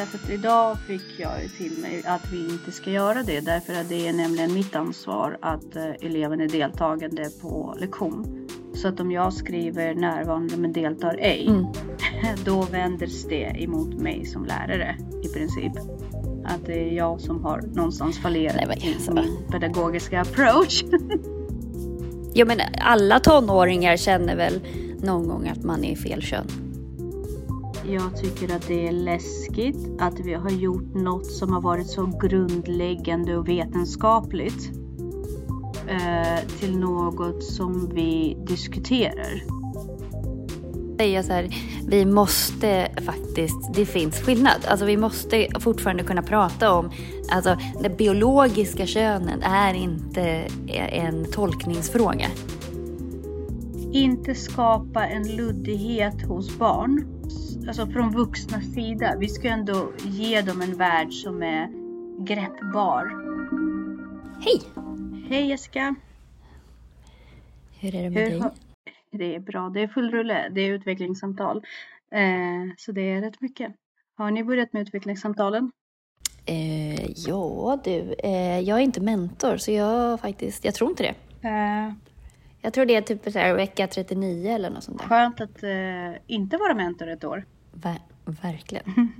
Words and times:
därför 0.00 0.18
att 0.18 0.30
idag 0.30 0.78
fick 0.78 1.02
jag 1.20 1.30
till 1.56 1.72
mig 1.82 2.02
att 2.06 2.32
vi 2.32 2.38
inte 2.38 2.72
ska 2.72 2.90
göra 2.90 3.22
det 3.22 3.40
därför 3.40 3.72
att 3.72 3.88
det 3.88 4.08
är 4.08 4.12
nämligen 4.12 4.54
mitt 4.54 4.76
ansvar 4.76 5.38
att 5.42 5.76
eh, 5.76 5.90
eleven 6.00 6.40
är 6.40 6.48
deltagande 6.48 7.30
på 7.42 7.74
lektion. 7.80 8.48
Så 8.74 8.88
att 8.88 9.00
om 9.00 9.12
jag 9.12 9.32
skriver 9.32 9.94
närvarande 9.94 10.56
men 10.56 10.72
deltar 10.72 11.16
ej, 11.20 11.46
Mm. 11.48 11.64
då 12.44 12.62
vänder 12.62 13.28
det 13.28 13.62
emot 13.62 13.94
mig 13.94 14.26
som 14.26 14.44
lärare 14.44 14.96
i 15.24 15.28
princip. 15.28 15.72
Att 16.44 16.66
det 16.66 16.90
är 16.90 16.96
jag 16.96 17.20
som 17.20 17.44
har 17.44 17.60
någonstans 17.60 18.18
fallerat 18.18 18.56
Nej, 18.56 18.66
men 18.66 18.94
alltså. 18.94 19.14
min 19.14 19.36
pedagogiska 19.50 20.20
approach. 20.20 20.84
Jo 22.34 22.46
men 22.46 22.60
alla 22.78 23.20
tonåringar 23.20 23.96
känner 23.96 24.36
väl 24.36 24.60
någon 25.02 25.28
gång 25.28 25.48
att 25.48 25.64
man 25.64 25.84
är 25.84 25.96
fel 25.96 26.22
kön. 26.22 26.69
Jag 27.88 28.16
tycker 28.16 28.56
att 28.56 28.68
det 28.68 28.88
är 28.88 28.92
läskigt 28.92 29.88
att 29.98 30.20
vi 30.20 30.34
har 30.34 30.50
gjort 30.50 30.94
något 30.94 31.26
som 31.26 31.52
har 31.52 31.60
varit 31.60 31.86
så 31.86 32.06
grundläggande 32.06 33.36
och 33.36 33.48
vetenskapligt 33.48 34.70
eh, 35.88 36.48
till 36.60 36.78
något 36.78 37.44
som 37.44 37.90
vi 37.94 38.36
diskuterar. 38.46 39.42
Säga 40.98 41.22
så 41.22 41.32
här, 41.32 41.48
vi 41.86 42.04
måste 42.04 42.88
faktiskt, 43.06 43.74
det 43.74 43.86
finns 43.86 44.20
skillnad. 44.20 44.66
Alltså 44.68 44.86
vi 44.86 44.96
måste 44.96 45.46
fortfarande 45.60 46.02
kunna 46.02 46.22
prata 46.22 46.72
om, 46.72 46.90
alltså 47.32 47.56
det 47.82 47.96
biologiska 47.98 48.86
könen 48.86 49.42
är 49.42 49.74
inte 49.74 50.22
en 50.92 51.24
tolkningsfråga. 51.24 52.26
Inte 53.92 54.34
skapa 54.34 55.06
en 55.06 55.36
luddighet 55.36 56.22
hos 56.22 56.58
barn. 56.58 57.19
Alltså 57.68 57.86
från 57.86 58.10
vuxnas 58.10 58.74
sida. 58.74 59.16
Vi 59.18 59.28
ska 59.28 59.48
ändå 59.48 59.92
ge 59.98 60.42
dem 60.42 60.62
en 60.62 60.76
värld 60.76 61.12
som 61.12 61.42
är 61.42 61.68
greppbar. 62.24 63.04
Hej! 64.40 64.60
Hej 65.28 65.48
Jessica! 65.48 65.94
Hur 67.80 67.94
är 67.94 68.02
det 68.02 68.10
med 68.10 68.28
Hur 68.32 68.40
dig? 68.40 68.50
Det 69.10 69.34
är 69.34 69.40
bra. 69.40 69.68
Det 69.68 69.80
är 69.80 69.88
full 69.88 70.10
rulle. 70.10 70.48
Det 70.48 70.60
är 70.60 70.72
utvecklingssamtal. 70.72 71.56
Eh, 72.14 72.74
så 72.76 72.92
det 72.92 73.12
är 73.12 73.20
rätt 73.20 73.40
mycket. 73.40 73.72
Har 74.16 74.30
ni 74.30 74.44
börjat 74.44 74.72
med 74.72 74.82
utvecklingssamtalen? 74.82 75.72
Eh, 76.46 77.10
ja 77.10 77.80
du, 77.84 78.14
eh, 78.18 78.60
jag 78.60 78.78
är 78.78 78.82
inte 78.82 79.00
mentor 79.00 79.56
så 79.56 79.70
jag 79.70 80.20
faktiskt, 80.20 80.64
jag 80.64 80.74
tror 80.74 80.90
inte 80.90 81.02
det. 81.02 81.14
Jag 82.62 82.72
tror 82.72 82.86
det 82.86 82.96
är 82.96 83.02
typ 83.02 83.24
så 83.32 83.38
här, 83.38 83.54
vecka 83.54 83.86
39 83.86 84.50
eller 84.50 84.70
något 84.70 84.84
sånt 84.84 84.98
där. 84.98 85.06
Skönt 85.06 85.40
att 85.40 85.62
eh, 85.62 86.22
inte 86.26 86.56
vara 86.56 86.74
mentor 86.74 87.08
ett 87.08 87.24
år. 87.24 87.44
Ver- 87.72 88.00
verkligen. 88.42 89.12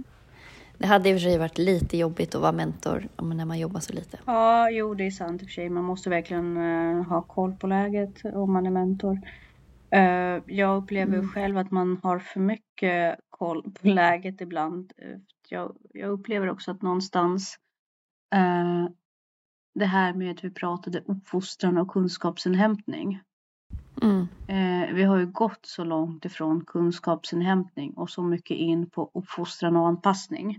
Det 0.78 0.86
hade 0.86 1.08
i 1.08 1.12
och 1.12 1.16
för 1.16 1.20
sig 1.28 1.38
varit 1.38 1.58
lite 1.58 1.96
jobbigt 1.96 2.34
att 2.34 2.40
vara 2.40 2.52
mentor 2.52 3.08
när 3.22 3.44
man 3.44 3.58
jobbar 3.58 3.80
så 3.80 3.92
lite. 3.92 4.18
Ja, 4.26 4.70
jo 4.70 4.94
det 4.94 5.06
är 5.06 5.10
sant 5.10 5.42
i 5.42 5.44
och 5.44 5.48
för 5.48 5.54
sig. 5.54 5.70
Man 5.70 5.84
måste 5.84 6.10
verkligen 6.10 6.56
eh, 6.56 7.02
ha 7.06 7.22
koll 7.22 7.52
på 7.56 7.66
läget 7.66 8.24
om 8.24 8.52
man 8.52 8.66
är 8.66 8.70
mentor. 8.70 9.20
Eh, 9.90 10.42
jag 10.46 10.76
upplever 10.82 11.14
Mm. 11.14 11.28
själv 11.28 11.58
att 11.58 11.70
man 11.70 12.00
har 12.02 12.18
för 12.18 12.40
mycket 12.40 13.18
koll 13.30 13.62
på 13.62 13.86
läget 13.88 14.40
ibland. 14.40 14.92
Eh, 14.98 15.18
Jag, 15.48 15.76
jag 15.92 16.10
upplever 16.10 16.50
också 16.50 16.70
att 16.70 16.82
någonstans 16.82 17.58
eh, 18.34 18.88
det 19.74 19.86
här 19.86 20.12
med 20.14 20.30
att 20.30 20.44
vi 20.44 20.50
pratade 20.50 21.02
uppfostran 21.06 21.78
och 21.78 21.88
kunskapsinhämtning. 21.88 23.20
Mm. 24.02 24.28
Eh, 24.48 24.94
vi 24.94 25.02
har 25.02 25.18
ju 25.18 25.26
gått 25.26 25.66
så 25.66 25.84
långt 25.84 26.24
ifrån 26.24 26.64
kunskapsinhämtning 26.64 27.92
och 27.92 28.10
så 28.10 28.22
mycket 28.22 28.56
in 28.56 28.90
på 28.90 29.10
uppfostran 29.14 29.76
och 29.76 29.88
anpassning. 29.88 30.58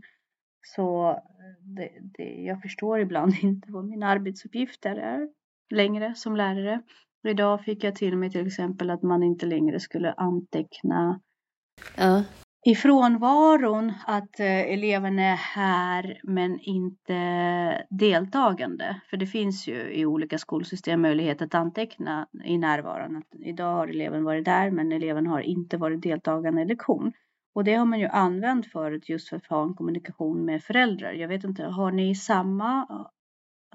Så 0.61 1.09
eh, 1.09 1.17
det, 1.61 1.89
det, 2.17 2.43
jag 2.43 2.61
förstår 2.61 2.99
ibland 2.99 3.33
inte 3.41 3.71
vad 3.71 3.85
mina 3.85 4.07
arbetsuppgifter 4.07 4.95
är 4.95 5.29
längre 5.69 6.15
som 6.15 6.35
lärare. 6.35 6.81
Idag 7.27 7.63
fick 7.63 7.83
jag 7.83 7.95
till 7.95 8.17
mig 8.17 8.31
till 8.31 8.47
exempel 8.47 8.89
att 8.89 9.03
man 9.03 9.23
inte 9.23 9.45
längre 9.45 9.79
skulle 9.79 10.13
anteckna 10.13 11.19
Ja 11.97 12.23
i 12.65 12.75
frånvaron 12.75 13.93
att 14.05 14.39
eh, 14.39 14.73
eleven 14.73 15.19
är 15.19 15.35
här 15.35 16.19
men 16.23 16.59
inte 16.59 17.85
deltagande. 17.89 19.01
För 19.09 19.17
det 19.17 19.27
finns 19.27 19.67
ju 19.67 19.91
i 19.91 20.05
olika 20.05 20.37
skolsystem 20.37 21.01
möjlighet 21.01 21.41
att 21.41 21.55
anteckna 21.55 22.27
i 22.43 22.57
närvaron. 22.57 23.15
Att 23.15 23.39
idag 23.39 23.75
har 23.75 23.87
eleven 23.87 24.23
varit 24.23 24.45
där 24.45 24.71
men 24.71 24.91
eleven 24.91 25.27
har 25.27 25.39
inte 25.39 25.77
varit 25.77 26.01
deltagande 26.01 26.61
i 26.61 26.65
lektion. 26.65 27.13
Och 27.55 27.63
det 27.63 27.73
har 27.73 27.85
man 27.85 27.99
ju 27.99 28.07
använt 28.07 28.71
förut 28.71 29.09
just 29.09 29.29
för 29.29 29.37
att 29.37 29.47
ha 29.47 29.63
en 29.63 29.73
kommunikation 29.73 30.45
med 30.45 30.63
föräldrar. 30.63 31.11
Jag 31.11 31.27
vet 31.27 31.43
inte, 31.43 31.63
har 31.63 31.91
ni 31.91 32.15
samma? 32.15 32.87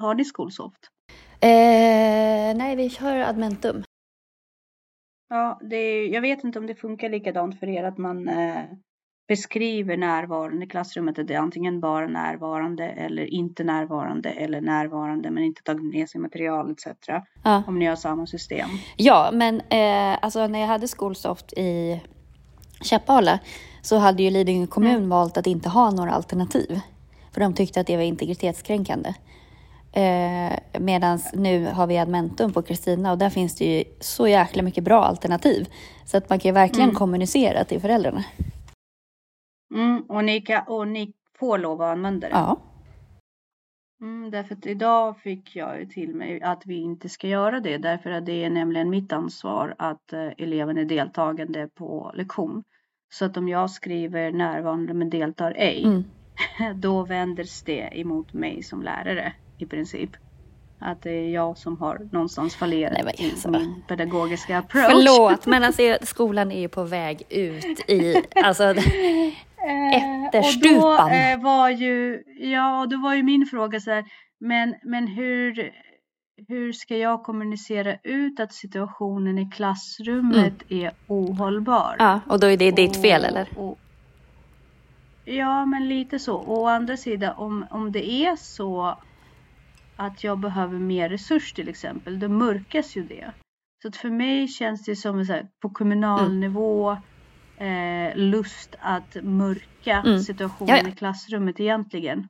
Har 0.01 0.15
ni 0.15 0.25
Skolsoft? 0.25 0.91
Eh, 1.41 2.57
nej, 2.57 2.77
vi 2.77 2.91
kör 2.91 3.17
Admentum. 3.17 3.83
Ja, 5.29 5.61
det 5.63 6.07
jag 6.07 6.21
vet 6.21 6.45
inte 6.45 6.59
om 6.59 6.67
det 6.67 6.75
funkar 6.75 7.09
likadant 7.09 7.61
för 7.61 7.69
er 7.69 7.85
att 7.85 7.99
man 7.99 8.29
eh, 8.29 8.63
beskriver 9.29 9.97
närvaron 9.97 10.63
i 10.63 10.67
klassrummet. 10.67 11.19
Att 11.19 11.27
det 11.27 11.35
är 11.35 11.39
antingen 11.39 11.81
bara 11.81 12.07
närvarande 12.07 12.85
eller 12.85 13.35
inte 13.35 13.65
närvarande 13.65 14.31
eller 14.31 14.61
närvarande 14.61 15.31
men 15.31 15.45
inte 15.45 15.63
tagit 15.63 15.95
med 15.95 16.09
sig 16.09 16.21
material 16.21 16.71
etc. 16.71 16.87
Ja. 17.45 17.63
Om 17.67 17.79
ni 17.79 17.87
har 17.87 17.97
samma 17.97 18.27
system. 18.27 18.69
Ja, 18.97 19.31
men 19.33 19.61
eh, 19.61 20.19
alltså 20.23 20.47
när 20.47 20.59
jag 20.59 20.67
hade 20.67 20.89
Skolsoft 20.89 21.53
i 21.53 22.03
Käppala 22.81 23.39
så 23.83 23.97
hade 23.97 24.23
ju 24.23 24.31
Lidingö 24.31 24.67
kommun 24.67 25.09
valt 25.09 25.37
att 25.37 25.47
inte 25.47 25.69
ha 25.69 25.91
några 25.91 26.11
alternativ. 26.11 26.81
För 27.33 27.41
de 27.41 27.55
tyckte 27.55 27.81
att 27.81 27.87
det 27.87 27.97
var 27.97 28.05
integritetskränkande. 28.05 29.15
Eh, 29.97 30.59
Medan 30.81 31.19
nu 31.33 31.67
har 31.67 31.87
vi 31.87 31.99
Admentum 31.99 32.53
på 32.53 32.63
Kristina 32.63 33.13
och 33.13 33.19
där 33.19 33.31
finns 33.31 33.57
det 33.57 33.65
ju 33.65 33.85
så 34.01 34.29
jäkla 34.29 34.63
mycket 34.63 34.85
bra 34.85 35.05
alternativ. 35.05 35.69
Så 36.05 36.17
att 36.17 36.31
man 36.31 36.39
kan 36.39 36.49
ju 36.49 36.53
verkligen 36.53 36.89
Mm. 36.89 36.97
kommunicera 36.97 37.65
till 37.65 37.81
föräldrarna. 37.81 38.25
Mm, 39.75 40.03
och, 40.09 40.25
ni 40.25 40.41
kan, 40.41 40.63
och 40.67 40.89
ni 40.89 41.13
får 41.39 41.59
lov 41.59 41.83
att 41.83 41.93
använda 41.93 42.29
det. 42.29 42.35
Ja. 42.35 42.57
Mm, 44.01 44.31
därför 44.31 44.55
att 44.55 44.67
idag 44.67 45.19
fick 45.21 45.57
jag 45.57 45.81
ju 45.81 45.87
till 45.87 46.15
mig 46.15 46.43
att 46.43 46.63
vi 46.67 46.77
inte 46.83 47.09
ska 47.09 47.29
göra 47.29 47.61
det. 47.61 47.79
Därför 47.79 48.11
att 48.11 48.27
det 48.27 48.45
är 48.45 48.51
nämligen 48.51 48.91
mitt 48.91 49.13
ansvar 49.13 49.75
att 49.79 50.13
eh, 50.13 50.29
eleven 50.39 50.79
är 50.79 50.85
deltagande 50.85 51.69
på 51.75 52.13
lektion. 52.15 52.65
Så 53.13 53.25
att 53.25 53.37
om 53.37 53.49
jag 53.49 53.71
skriver 53.71 54.33
närvarande 54.33 54.95
men 54.95 55.11
deltar 55.11 55.53
ej, 55.57 55.85
Mm. 55.85 56.05
då 56.81 57.03
vänder 57.05 57.47
det 57.67 58.01
emot 58.01 58.33
mig 58.33 58.63
som 58.63 58.83
lärare 58.83 59.33
i 59.59 59.67
princip. 59.67 60.11
Att 60.79 61.03
det 61.03 61.11
är 61.11 61.31
jag 61.31 61.59
som 61.59 61.79
har 61.79 62.09
någonstars 62.13 62.55
fallerat 62.55 62.93
Nej, 62.93 63.03
men 63.05 63.27
i 63.27 63.31
alltså. 63.31 63.51
min 63.51 63.83
pedagogiska 63.89 64.59
approach. 64.59 64.87
Förlåt, 64.91 65.47
men 65.53 65.65
alltså 65.65 65.83
skolan 66.03 66.53
är 66.53 66.61
ju 66.61 66.69
på 66.69 66.83
väg 66.85 67.23
ut 67.29 67.91
i... 67.91 68.23
Alltså, 68.45 68.75
Eh, 69.69 70.27
Ätterstupan. 70.27 71.05
Och 71.05 71.11
då 71.11 71.15
eh, 71.15 71.43
var 71.43 71.69
ju, 71.71 72.23
ja, 72.41 72.87
då 72.91 72.97
var 73.01 73.15
ju 73.15 73.23
min 73.23 73.47
fråga 73.47 73.81
så 73.81 73.91
här, 73.91 74.05
men, 74.41 74.75
men 74.83 75.07
hur, 75.07 75.71
hur 76.49 76.73
ska 76.73 76.97
jag 76.97 77.23
kommunicera 77.23 77.97
ut 78.03 78.41
att 78.41 78.53
situationen 78.53 79.39
i 79.39 79.51
klassrummet 79.51 80.55
är 80.69 80.93
ohållbar? 81.07 81.97
ja, 81.99 82.21
och 82.29 82.41
då 82.41 82.47
är 82.47 82.57
det 82.57 82.71
ditt 82.71 83.03
fel, 83.03 83.21
Och- 83.23 83.29
eller? 83.29 83.49
och- 83.57 83.79
ja, 85.25 85.67
men 85.67 85.89
lite 85.89 86.19
så. 86.19 86.37
Å 86.47 86.67
andra 86.67 86.97
sidan, 86.97 87.35
om, 87.37 87.67
om 87.71 87.93
det 87.93 88.11
är 88.11 88.37
så 88.37 88.99
att 89.97 90.25
jag 90.25 90.39
behöver 90.39 90.79
mer 90.79 91.09
resurs 91.09 91.53
till 91.53 91.69
exempel, 91.69 92.19
då 92.19 92.29
mörkas 92.29 92.97
ju 92.97 93.03
det. 93.05 93.31
Så 93.83 93.89
att 93.89 93.97
för 93.97 94.11
mig 94.11 94.49
känns 94.49 94.85
det 94.85 94.97
som 94.97 95.25
så 95.25 95.33
här, 95.33 95.47
på 95.63 95.71
kommunal 95.71 96.25
Mm. 96.27 96.41
nivå 96.41 96.91
eh, 97.57 98.17
lust 98.17 98.75
att 98.81 99.17
mörka 99.23 100.03
Mm. 100.07 100.21
situationen 100.21 100.77
Ja, 100.77 100.83
ja. 100.83 100.89
i 100.89 100.93
klassrummet 100.93 101.61
egentligen. 101.61 102.29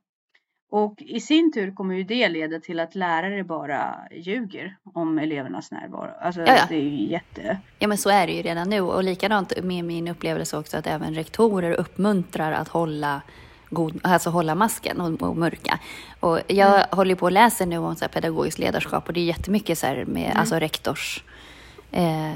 Och 0.71 0.95
i 1.03 1.21
sin 1.21 1.53
tur 1.53 1.75
kommer 1.75 1.95
ju 1.95 2.03
det 2.05 2.29
leda 2.29 2.61
till 2.61 2.81
att 2.81 2.95
lärare 2.95 3.45
bara 3.45 3.95
ljuger 4.13 4.77
om 4.95 5.19
elevernas 5.19 5.71
närvaro. 5.71 6.11
Alltså 6.21 6.41
Ja, 6.41 6.47
ja. 6.47 6.63
det 6.69 6.75
är 6.77 6.81
ju 6.83 7.11
jätte... 7.11 7.59
Ja, 7.79 7.89
men 7.89 7.99
så 7.99 8.11
är 8.11 8.27
det 8.27 8.33
ju 8.33 8.43
redan 8.43 8.71
nu. 8.71 8.81
Och 8.81 9.05
likadant 9.05 9.53
med 9.65 9.85
min 9.85 10.09
upplevelse 10.09 10.57
också 10.59 10.77
att 10.79 10.87
även 10.87 11.15
rektorer 11.15 11.73
uppmuntrar 11.73 12.53
att 12.53 12.69
hålla, 12.69 13.23
god, 13.71 14.01
alltså 14.03 14.31
hålla 14.31 14.55
masken 14.55 15.01
och, 15.01 15.23
och 15.29 15.37
mörka. 15.37 15.79
Och 16.21 16.41
jag 16.47 16.75
Mm. 16.75 16.87
håller 16.93 17.15
på 17.15 17.25
och 17.27 17.33
läser 17.33 17.67
nu 17.67 17.79
om 17.79 17.97
så 17.97 18.01
här 18.05 18.09
pedagogiskt 18.09 18.59
ledarskap 18.59 19.07
och 19.09 19.13
det 19.13 19.21
är 19.21 19.25
jättemycket 19.25 19.79
så 19.79 19.87
här 19.87 20.05
med 20.05 20.25
Mm. 20.27 20.37
alltså 20.37 20.55
rektors, 20.59 21.25
eh, 21.93 22.31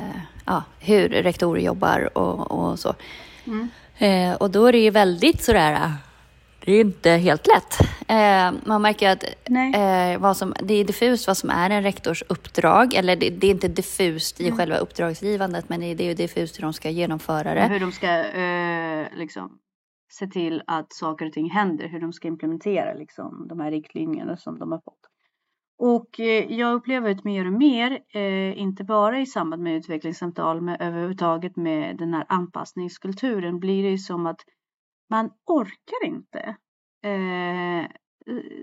ja, 0.47 0.62
hur 0.79 1.09
rektorer 1.09 1.61
jobbar 1.62 2.19
och, 2.19 2.50
och 2.50 2.79
så. 2.79 2.94
Mm. 3.47 3.69
Eh, 3.99 4.37
och 4.37 4.50
då 4.50 4.67
är 4.67 4.73
det 4.73 4.79
ju 4.79 4.91
väldigt 4.91 5.43
sådär, 5.44 5.93
det 6.65 6.73
är 6.73 6.81
inte 6.81 7.11
helt 7.11 7.47
lätt. 7.47 7.79
Eh, 8.09 8.53
man 8.65 8.82
märker 8.82 9.11
att 9.11 9.25
eh, 9.25 10.21
vad 10.21 10.37
som, 10.37 10.55
det 10.62 10.75
är 10.75 10.85
diffust 10.85 11.27
vad 11.27 11.37
som 11.37 11.50
är 11.50 11.71
en 11.71 11.82
rektors 11.82 12.23
uppdrag. 12.29 12.94
Eller 12.94 13.17
det, 13.17 13.31
det 13.31 13.47
är 13.47 13.50
inte 13.50 13.69
diffust 13.69 14.41
i 14.41 14.47
Mm. 14.47 14.59
själva 14.59 14.77
uppdragsgivandet, 14.77 15.69
men 15.69 15.81
det 15.81 15.87
är 15.87 16.03
ju 16.09 16.15
diffust 16.15 16.59
hur 16.59 16.62
de 16.62 16.73
ska 16.73 16.91
genomföra 16.91 17.55
det. 17.55 17.61
Hur 17.62 17.81
de 17.81 17.93
ska 17.93 18.06
eh, 18.25 19.19
liksom 19.19 19.59
se 20.11 20.27
till 20.27 20.62
att 20.67 20.93
saker 20.93 21.27
och 21.27 21.33
ting 21.33 21.51
händer, 21.51 21.89
hur 21.89 22.01
de 22.01 22.12
ska 22.12 22.29
implementera 22.29 22.95
liksom, 22.95 23.49
de 23.49 23.61
här 23.61 23.71
riktlinjerna 23.71 24.37
som 24.37 24.59
de 24.59 24.73
har 24.73 24.81
fått. 24.81 25.11
Och 25.79 26.21
eh, 26.21 26.53
jag 26.53 26.75
upplever 26.75 27.11
att 27.11 27.25
mer 27.25 27.47
och 27.47 27.53
mer, 27.53 27.99
eh, 28.15 28.59
inte 28.59 28.85
bara 28.85 29.21
i 29.21 29.27
samband 29.27 29.62
med 29.62 29.77
utvecklingssamtal, 29.77 30.61
men 30.61 30.77
överhuvudtaget 30.81 31.57
med 31.57 31.97
den 31.97 32.15
här 32.15 32.27
anpassningskulturen, 32.29 33.59
blir 33.59 33.91
det 33.91 33.99
som 33.99 34.27
att 34.27 34.41
man 35.11 35.31
orkar 35.47 36.05
inte 36.05 36.56
eh, 37.05 37.87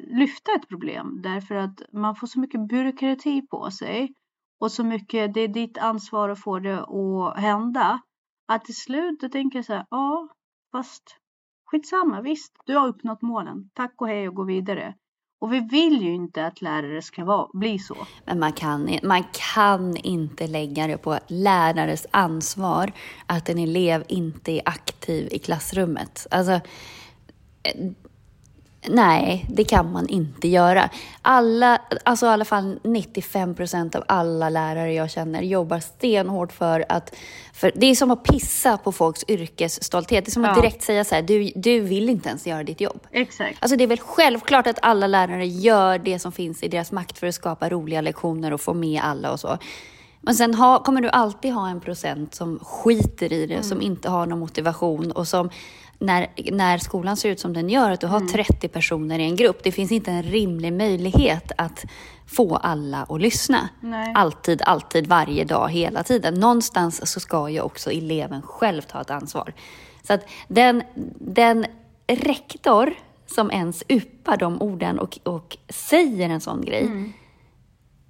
lyfta 0.07 0.51
ett 0.51 0.67
problem 0.67 1.21
därför 1.21 1.55
att 1.55 1.81
man 1.93 2.15
får 2.15 2.27
så 2.27 2.39
mycket 2.39 2.67
byråkrati 2.67 3.41
på 3.41 3.71
sig 3.71 4.13
och 4.59 4.71
så 4.71 4.83
mycket, 4.83 5.33
det 5.33 5.41
är 5.41 5.47
ditt 5.47 5.77
ansvar 5.77 6.29
att 6.29 6.39
få 6.39 6.59
det 6.59 6.79
att 6.79 7.39
hända. 7.39 8.01
Att 8.47 8.65
till 8.65 8.75
slut 8.75 9.19
då 9.19 9.29
tänker 9.29 9.57
jag 9.57 9.65
så 9.65 9.73
här, 9.73 9.85
ja, 9.89 10.27
fast 10.71 11.17
skitsamma, 11.67 12.21
visst, 12.21 12.53
du 12.65 12.75
har 12.75 12.87
uppnått 12.87 13.21
målen. 13.21 13.69
Tack 13.73 13.93
och 13.97 14.07
hej 14.07 14.27
och 14.27 14.35
gå 14.35 14.43
vidare. 14.43 14.93
Och 15.39 15.53
vi 15.53 15.59
vill 15.59 16.01
ju 16.01 16.13
inte 16.13 16.45
att 16.45 16.61
lärare 16.61 17.01
ska 17.01 17.25
vara, 17.25 17.47
bli 17.53 17.79
så. 17.79 17.97
Men 18.25 18.39
man 18.39 18.53
kan, 18.53 18.99
man 19.03 19.23
kan 19.31 19.97
inte 19.97 20.47
lägga 20.47 20.87
det 20.87 20.97
på 20.97 21.19
lärares 21.27 22.07
ansvar 22.11 22.91
att 23.25 23.49
en 23.49 23.57
elev 23.57 24.03
inte 24.07 24.51
är 24.51 24.61
aktiv 24.65 25.27
i 25.31 25.39
klassrummet. 25.39 26.27
Alltså, 26.31 26.51
eh, 26.51 26.61
Nej, 28.89 29.45
det 29.49 29.63
kan 29.63 29.91
man 29.91 30.07
inte 30.07 30.47
göra. 30.47 30.89
Alla, 31.21 31.81
alltså 32.05 32.25
i 32.25 32.29
alla 32.29 32.45
fall 32.45 32.79
95 32.83 33.55
procent 33.55 33.95
av 33.95 34.03
alla 34.07 34.49
lärare 34.49 34.93
jag 34.93 35.11
känner 35.11 35.41
jobbar 35.41 35.79
stenhårt 35.79 36.51
för 36.51 36.85
att... 36.89 37.15
För 37.53 37.71
det 37.75 37.85
är 37.85 37.95
som 37.95 38.11
att 38.11 38.23
pissa 38.23 38.77
på 38.77 38.91
folks 38.91 39.23
yrkesstolthet. 39.27 40.25
Det 40.25 40.29
är 40.29 40.31
som 40.31 40.43
ja. 40.43 40.49
att 40.49 40.55
direkt 40.55 40.83
säga 40.83 41.03
så 41.03 41.15
här, 41.15 41.21
du, 41.21 41.51
du 41.55 41.79
vill 41.79 42.09
inte 42.09 42.29
ens 42.29 42.47
göra 42.47 42.63
ditt 42.63 42.81
jobb. 42.81 43.07
Exakt. 43.11 43.57
Alltså 43.59 43.77
det 43.77 43.83
är 43.83 43.87
väl 43.87 43.99
självklart 43.99 44.67
att 44.67 44.79
alla 44.81 45.07
lärare 45.07 45.45
gör 45.45 45.97
det 45.97 46.19
som 46.19 46.31
finns 46.31 46.63
i 46.63 46.67
deras 46.67 46.91
makt 46.91 47.17
för 47.17 47.27
att 47.27 47.35
skapa 47.35 47.69
roliga 47.69 48.01
lektioner 48.01 48.53
och 48.53 48.61
få 48.61 48.73
med 48.73 49.01
alla 49.03 49.31
och 49.31 49.39
så. 49.39 49.57
Men 50.21 50.35
sen 50.35 50.53
ha, 50.53 50.83
kommer 50.83 51.01
du 51.01 51.09
alltid 51.09 51.53
ha 51.53 51.69
en 51.69 51.79
procent 51.79 52.35
som 52.35 52.59
skiter 52.59 53.33
i 53.33 53.45
det, 53.45 53.53
mm. 53.53 53.63
som 53.63 53.81
inte 53.81 54.09
har 54.09 54.25
någon 54.25 54.39
motivation 54.39 55.11
och 55.11 55.27
som 55.27 55.49
när, 55.99 56.27
när 56.51 56.77
skolan 56.77 57.17
ser 57.17 57.29
ut 57.29 57.39
som 57.39 57.53
den 57.53 57.69
gör, 57.69 57.91
att 57.91 58.01
du 58.01 58.07
har 58.07 58.17
mm. 58.17 58.33
30 58.33 58.67
personer 58.67 59.19
i 59.19 59.23
en 59.23 59.35
grupp. 59.35 59.63
Det 59.63 59.71
finns 59.71 59.91
inte 59.91 60.11
en 60.11 60.23
rimlig 60.23 60.73
möjlighet 60.73 61.51
att 61.57 61.85
få 62.25 62.55
alla 62.55 63.05
att 63.09 63.21
lyssna. 63.21 63.69
Nej. 63.81 64.13
Alltid, 64.15 64.61
alltid, 64.61 65.07
varje 65.07 65.43
dag, 65.43 65.69
hela 65.69 66.03
tiden. 66.03 66.33
Någonstans 66.33 67.11
så 67.11 67.19
ska 67.19 67.49
ju 67.49 67.61
också 67.61 67.91
eleven 67.91 68.41
själv 68.41 68.81
ta 68.81 69.01
ett 69.01 69.11
ansvar. 69.11 69.53
Så 70.03 70.13
att 70.13 70.29
den, 70.47 70.83
den 71.19 71.65
rektor 72.07 72.93
som 73.25 73.51
ens 73.51 73.83
yppar 73.89 74.37
de 74.37 74.61
orden 74.61 74.99
och, 74.99 75.19
och 75.23 75.57
säger 75.69 76.29
en 76.29 76.41
sån 76.41 76.65
grej, 76.65 76.85
mm. 76.85 77.13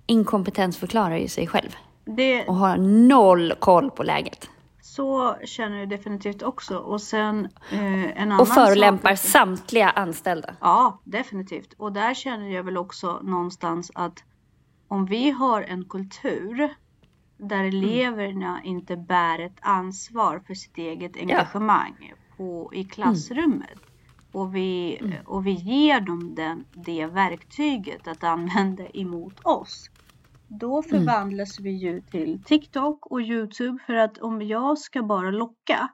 inkompetensförklarar 0.05 1.17
ju 1.17 1.27
sig 1.27 1.47
själv. 1.47 1.75
Det... 2.05 2.45
Och 2.45 2.55
har 2.55 2.77
noll 2.77 3.53
koll 3.59 3.91
på 3.91 4.03
läget. 4.03 4.49
Så 4.97 5.35
känner 5.43 5.79
jag 5.79 5.89
definitivt 5.89 6.41
också. 6.41 6.77
Och 6.77 7.01
sen 7.01 7.45
eh, 7.71 8.21
en 8.21 8.31
annan 8.31 8.39
Och 8.39 8.47
förolämpar 8.47 9.15
sak... 9.15 9.31
samtliga 9.31 9.89
anställda. 9.89 10.55
Ja, 10.61 11.01
definitivt. 11.03 11.73
Och 11.77 11.93
där 11.93 12.13
känner 12.13 12.49
jag 12.49 12.63
väl 12.63 12.77
också 12.77 13.19
någonstans 13.23 13.91
att 13.95 14.23
om 14.87 15.05
vi 15.05 15.31
har 15.31 15.61
en 15.61 15.85
kultur 15.85 16.75
där 17.37 17.63
mm. 17.63 17.67
eleverna 17.67 18.61
inte 18.63 18.97
bär 18.97 19.39
ett 19.39 19.57
ansvar 19.61 20.41
för 20.47 20.53
sitt 20.53 20.77
eget 20.77 21.17
engagemang 21.17 21.95
ja. 21.99 22.15
på, 22.37 22.69
i 22.73 22.83
klassrummet 22.83 23.69
mm. 23.69 24.31
och, 24.31 24.55
vi, 24.55 24.97
mm. 25.01 25.13
och 25.25 25.47
vi 25.47 25.51
ger 25.51 25.99
dem 26.01 26.35
den, 26.35 26.65
det 26.73 27.05
verktyget 27.05 28.07
att 28.07 28.23
använda 28.23 28.87
emot 28.87 29.39
oss 29.43 29.89
då 30.47 30.83
mm. 30.83 30.89
förvandlas 30.89 31.59
mm. 31.59 31.71
vi 31.71 31.77
ju 31.77 32.01
till 32.01 32.43
TikTok 32.43 33.05
och 33.05 33.21
Youtube 33.21 33.79
för 33.85 33.93
att 33.93 34.17
om 34.17 34.41
jag 34.41 34.77
ska 34.77 35.03
bara 35.03 35.31
locka 35.31 35.89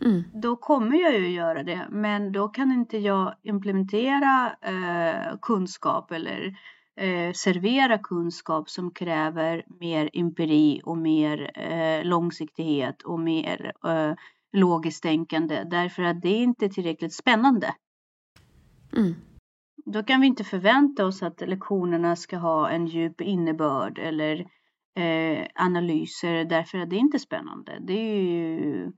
mm. 0.00 0.22
då 0.34 0.56
kommer 0.56 0.96
jag 1.02 1.18
ju 1.18 1.28
göra 1.28 1.62
det 1.62 1.86
men 1.90 2.32
då 2.32 2.48
kan 2.48 2.72
inte 2.72 2.98
jag 2.98 3.34
implementera 3.42 4.56
eh, 4.62 5.38
kunskap 5.42 6.12
eller 6.12 6.58
eh, 6.96 7.32
servera 7.32 7.98
kunskap 7.98 8.70
som 8.70 8.90
kräver 8.90 9.64
mer 9.80 10.10
empiri 10.12 10.80
och 10.84 10.98
mer 10.98 11.50
eh, 11.54 12.04
långsiktighet 12.04 13.02
och 13.02 13.20
mer 13.20 13.72
eh, 13.84 14.14
logiskt 14.52 15.02
tänkande 15.02 15.64
därför 15.64 16.02
att 16.02 16.22
det 16.22 16.28
är 16.28 16.42
inte 16.42 16.68
tillräckligt 16.68 17.14
spännande. 17.14 17.74
Mm. 18.96 19.14
Då 19.84 20.02
kan 20.02 20.20
vi 20.20 20.26
inte 20.26 20.44
förvänta 20.44 21.06
oss 21.06 21.22
att 21.22 21.40
lektionerna 21.40 22.16
ska 22.16 22.36
ha 22.36 22.70
en 22.70 22.86
djup 22.86 23.20
innebörd 23.20 23.98
eller 23.98 24.46
eh, 24.96 25.46
analyser 25.54 26.44
därför 26.44 26.78
att 26.78 26.90
det 26.90 26.96
är 26.96 27.00
inte 27.00 27.18
spännande. 27.18 27.78
Det 27.80 27.92
är 27.92 28.22
ju 28.22 28.92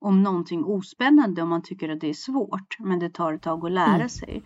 om 0.00 0.22
någonting 0.22 0.64
ospännande 0.64 1.42
om 1.42 1.48
man 1.48 1.62
tycker 1.62 1.88
att 1.88 2.00
det 2.00 2.08
är 2.08 2.14
svårt 2.14 2.76
men 2.78 2.98
det 2.98 3.10
tar 3.10 3.32
ett 3.32 3.42
tag 3.42 3.66
att 3.66 3.72
lära 3.72 3.94
mm. 3.94 4.08
sig. 4.08 4.42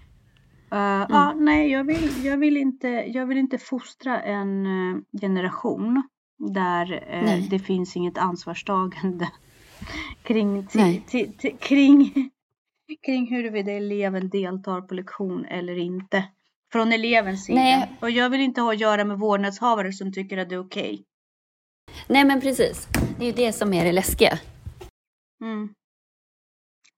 Uh, 0.73 0.79
mm. 0.79 1.07
ah, 1.11 1.35
nej, 1.35 1.71
jag 1.71 1.85
vill, 1.85 2.25
jag, 2.25 2.37
vill 2.37 2.57
inte, 2.57 2.89
jag 2.89 3.27
vill 3.27 3.39
inte 3.39 3.59
fostra 3.59 4.21
en 4.21 4.67
uh, 4.67 4.99
generation 5.21 6.03
där 6.39 6.93
uh, 6.93 7.49
det 7.51 7.59
finns 7.59 7.97
inget 7.97 8.19
ansvarstagande 8.19 9.29
kring, 10.23 10.67
kring 11.61 12.31
kring 13.07 13.27
huruvida 13.31 13.73
eleven 13.73 14.29
deltar 14.29 14.81
på 14.81 14.95
lektion 14.95 15.45
eller 15.45 15.79
inte. 15.79 16.25
Från 16.73 16.93
elevens 16.93 17.45
sida. 17.45 17.61
Nej. 17.61 17.91
Och 18.01 18.11
jag 18.11 18.31
vill 18.31 18.41
inte 18.41 18.61
ha 18.61 18.73
att 18.73 18.81
göra 18.81 19.05
med 19.05 19.19
vårdnadshavare 19.19 19.93
som 19.93 20.13
tycker 20.13 20.39
att 20.39 20.49
det 20.49 20.55
är 20.55 20.61
okej. 20.61 20.93
Okay. 20.93 21.05
Nej 22.09 22.25
men 22.25 22.41
precis. 22.41 22.89
Det 23.19 23.25
är 23.25 23.27
ju 23.27 23.33
det 23.33 23.53
som 23.53 23.73
är 23.73 23.85
det 23.85 23.93
läskiga. 23.93 24.39
Mm. 25.41 25.69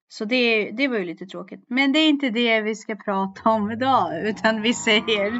Så 0.09 0.25
det, 0.25 0.71
det 0.71 0.89
var 0.89 0.99
ju 0.99 1.05
lite 1.05 1.27
tråkigt. 1.27 1.65
Men 1.69 1.93
det 1.93 1.99
är 1.99 2.09
inte 2.09 2.31
det 2.31 2.61
vi 2.61 2.75
ska 2.75 2.97
prata 2.97 3.51
om 3.51 3.71
idag. 3.71 4.29
Utan 4.29 4.63
vi 4.63 4.75
säger 4.75 5.31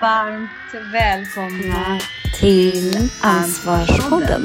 varmt 0.00 0.92
välkomna 0.92 2.00
till 2.40 2.92
Ansvarspodden. 3.22 4.42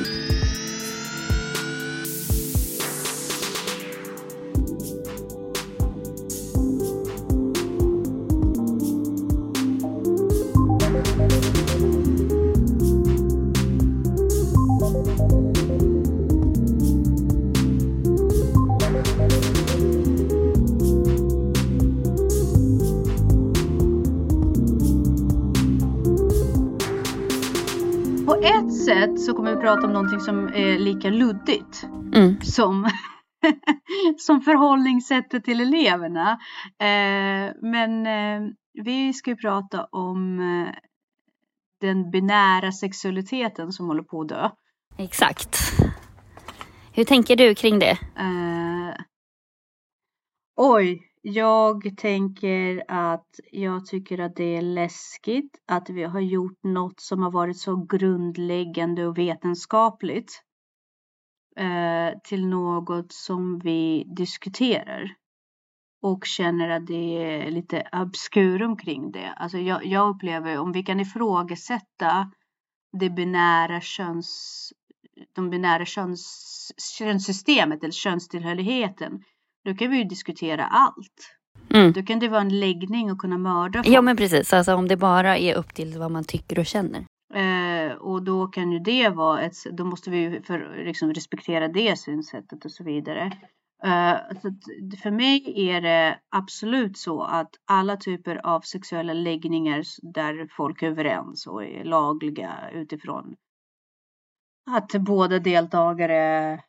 Prata 29.65 29.87
om 29.87 29.93
någonting 29.93 30.19
som 30.19 30.47
är 30.47 30.79
lika 30.79 31.09
luddigt 31.09 31.83
mm. 32.13 32.41
som, 32.41 32.89
som 34.17 34.41
förhållningssättet 34.41 35.43
till 35.43 35.61
eleverna. 35.61 36.31
Eh, 36.79 37.53
men 37.61 38.07
eh, 38.07 38.51
vi 38.83 39.13
ska 39.13 39.29
ju 39.29 39.35
prata 39.35 39.83
om 39.83 40.39
eh, 40.39 40.73
den 41.81 42.11
binära 42.11 42.71
sexualiteten 42.71 43.71
som 43.71 43.87
håller 43.87 44.03
på 44.03 44.21
att 44.21 44.27
dö. 44.27 44.49
Exakt. 44.97 45.57
Hur 46.93 47.03
tänker 47.03 47.35
du 47.35 47.55
kring 47.55 47.79
det? 47.79 47.97
Eh, 48.17 48.95
oj, 50.55 51.01
jag 51.27 51.97
tänker 51.97 52.83
att 52.87 53.39
jag 53.51 53.85
tycker 53.85 54.19
att 54.19 54.35
det 54.35 54.57
är 54.57 54.61
läskigt 54.61 55.57
att 55.67 55.89
vi 55.89 56.03
har 56.03 56.19
gjort 56.19 56.63
något 56.63 56.99
som 56.99 57.21
har 57.21 57.31
varit 57.31 57.57
så 57.57 57.75
grundläggande 57.75 59.07
och 59.07 59.17
vetenskapligt 59.17 60.41
eh, 61.57 62.19
till 62.23 62.47
något 62.47 63.11
som 63.11 63.59
vi 63.59 64.03
diskuterar 64.17 65.15
och 66.01 66.25
känner 66.25 66.69
att 66.69 66.87
det 66.87 67.23
är 67.23 67.51
lite 67.51 67.87
obskurum 67.91 68.77
kring 68.77 69.11
det. 69.11 69.33
Alltså 69.37 69.57
jag, 69.57 69.85
jag 69.85 70.09
upplever 70.15 70.57
om 70.57 70.71
vi 70.71 70.83
kan 70.83 70.99
ifrågasätta 70.99 72.31
det 72.99 73.09
binära 73.09 73.81
köns, 73.81 74.73
de 75.33 75.49
binära 75.49 75.85
köns, 75.85 76.71
könssystemet 76.97 77.83
eller 77.83 77.91
könstillhörigheten 77.91 79.23
då 79.65 79.73
kan 79.73 79.91
vi 79.91 79.97
ju 79.97 80.03
diskutera 80.03 80.65
allt. 80.65 81.37
Mm. 81.73 81.91
Då 81.91 82.03
kan 82.03 82.19
det 82.19 82.27
vara 82.27 82.41
en 82.41 82.59
läggning 82.59 83.11
och 83.11 83.17
kunna 83.17 83.37
mörda 83.37 83.83
folk. 83.83 83.95
Ja 83.95 84.01
men 84.01 84.17
precis, 84.17 84.53
alltså 84.53 84.75
om 84.75 84.87
det 84.87 84.97
bara 84.97 85.37
är 85.37 85.55
upp 85.55 85.73
till 85.73 85.97
vad 85.99 86.11
man 86.11 86.23
tycker 86.23 86.59
och 86.59 86.65
känner. 86.65 87.05
Eh, 87.33 87.95
och 87.95 88.23
då 88.23 88.47
kan 88.47 88.71
ju 88.71 88.79
det 88.79 89.09
vara 89.09 89.41
ett, 89.41 89.53
då 89.71 89.85
måste 89.85 90.09
vi 90.09 90.41
för, 90.47 90.85
liksom, 90.85 91.13
respektera 91.13 91.67
det 91.67 91.99
synsättet 91.99 92.65
och 92.65 92.71
så 92.71 92.83
vidare. 92.83 93.31
Så 94.41 94.53
för 95.03 95.11
mig 95.11 95.69
är 95.69 95.81
det 95.81 96.19
absolut 96.29 96.97
så 96.97 97.23
att 97.23 97.49
alla 97.65 97.97
typer 97.97 98.45
av 98.45 98.61
sexuella 98.61 99.13
läggningar 99.13 99.83
där 100.13 100.47
folk 100.51 100.83
är 100.83 100.87
överens 100.87 101.47
och 101.47 101.63
är 101.63 101.83
lagliga 101.83 102.53
utifrån 102.73 103.35
att 104.71 104.91
båda 104.91 105.39
deltagare 105.39 106.59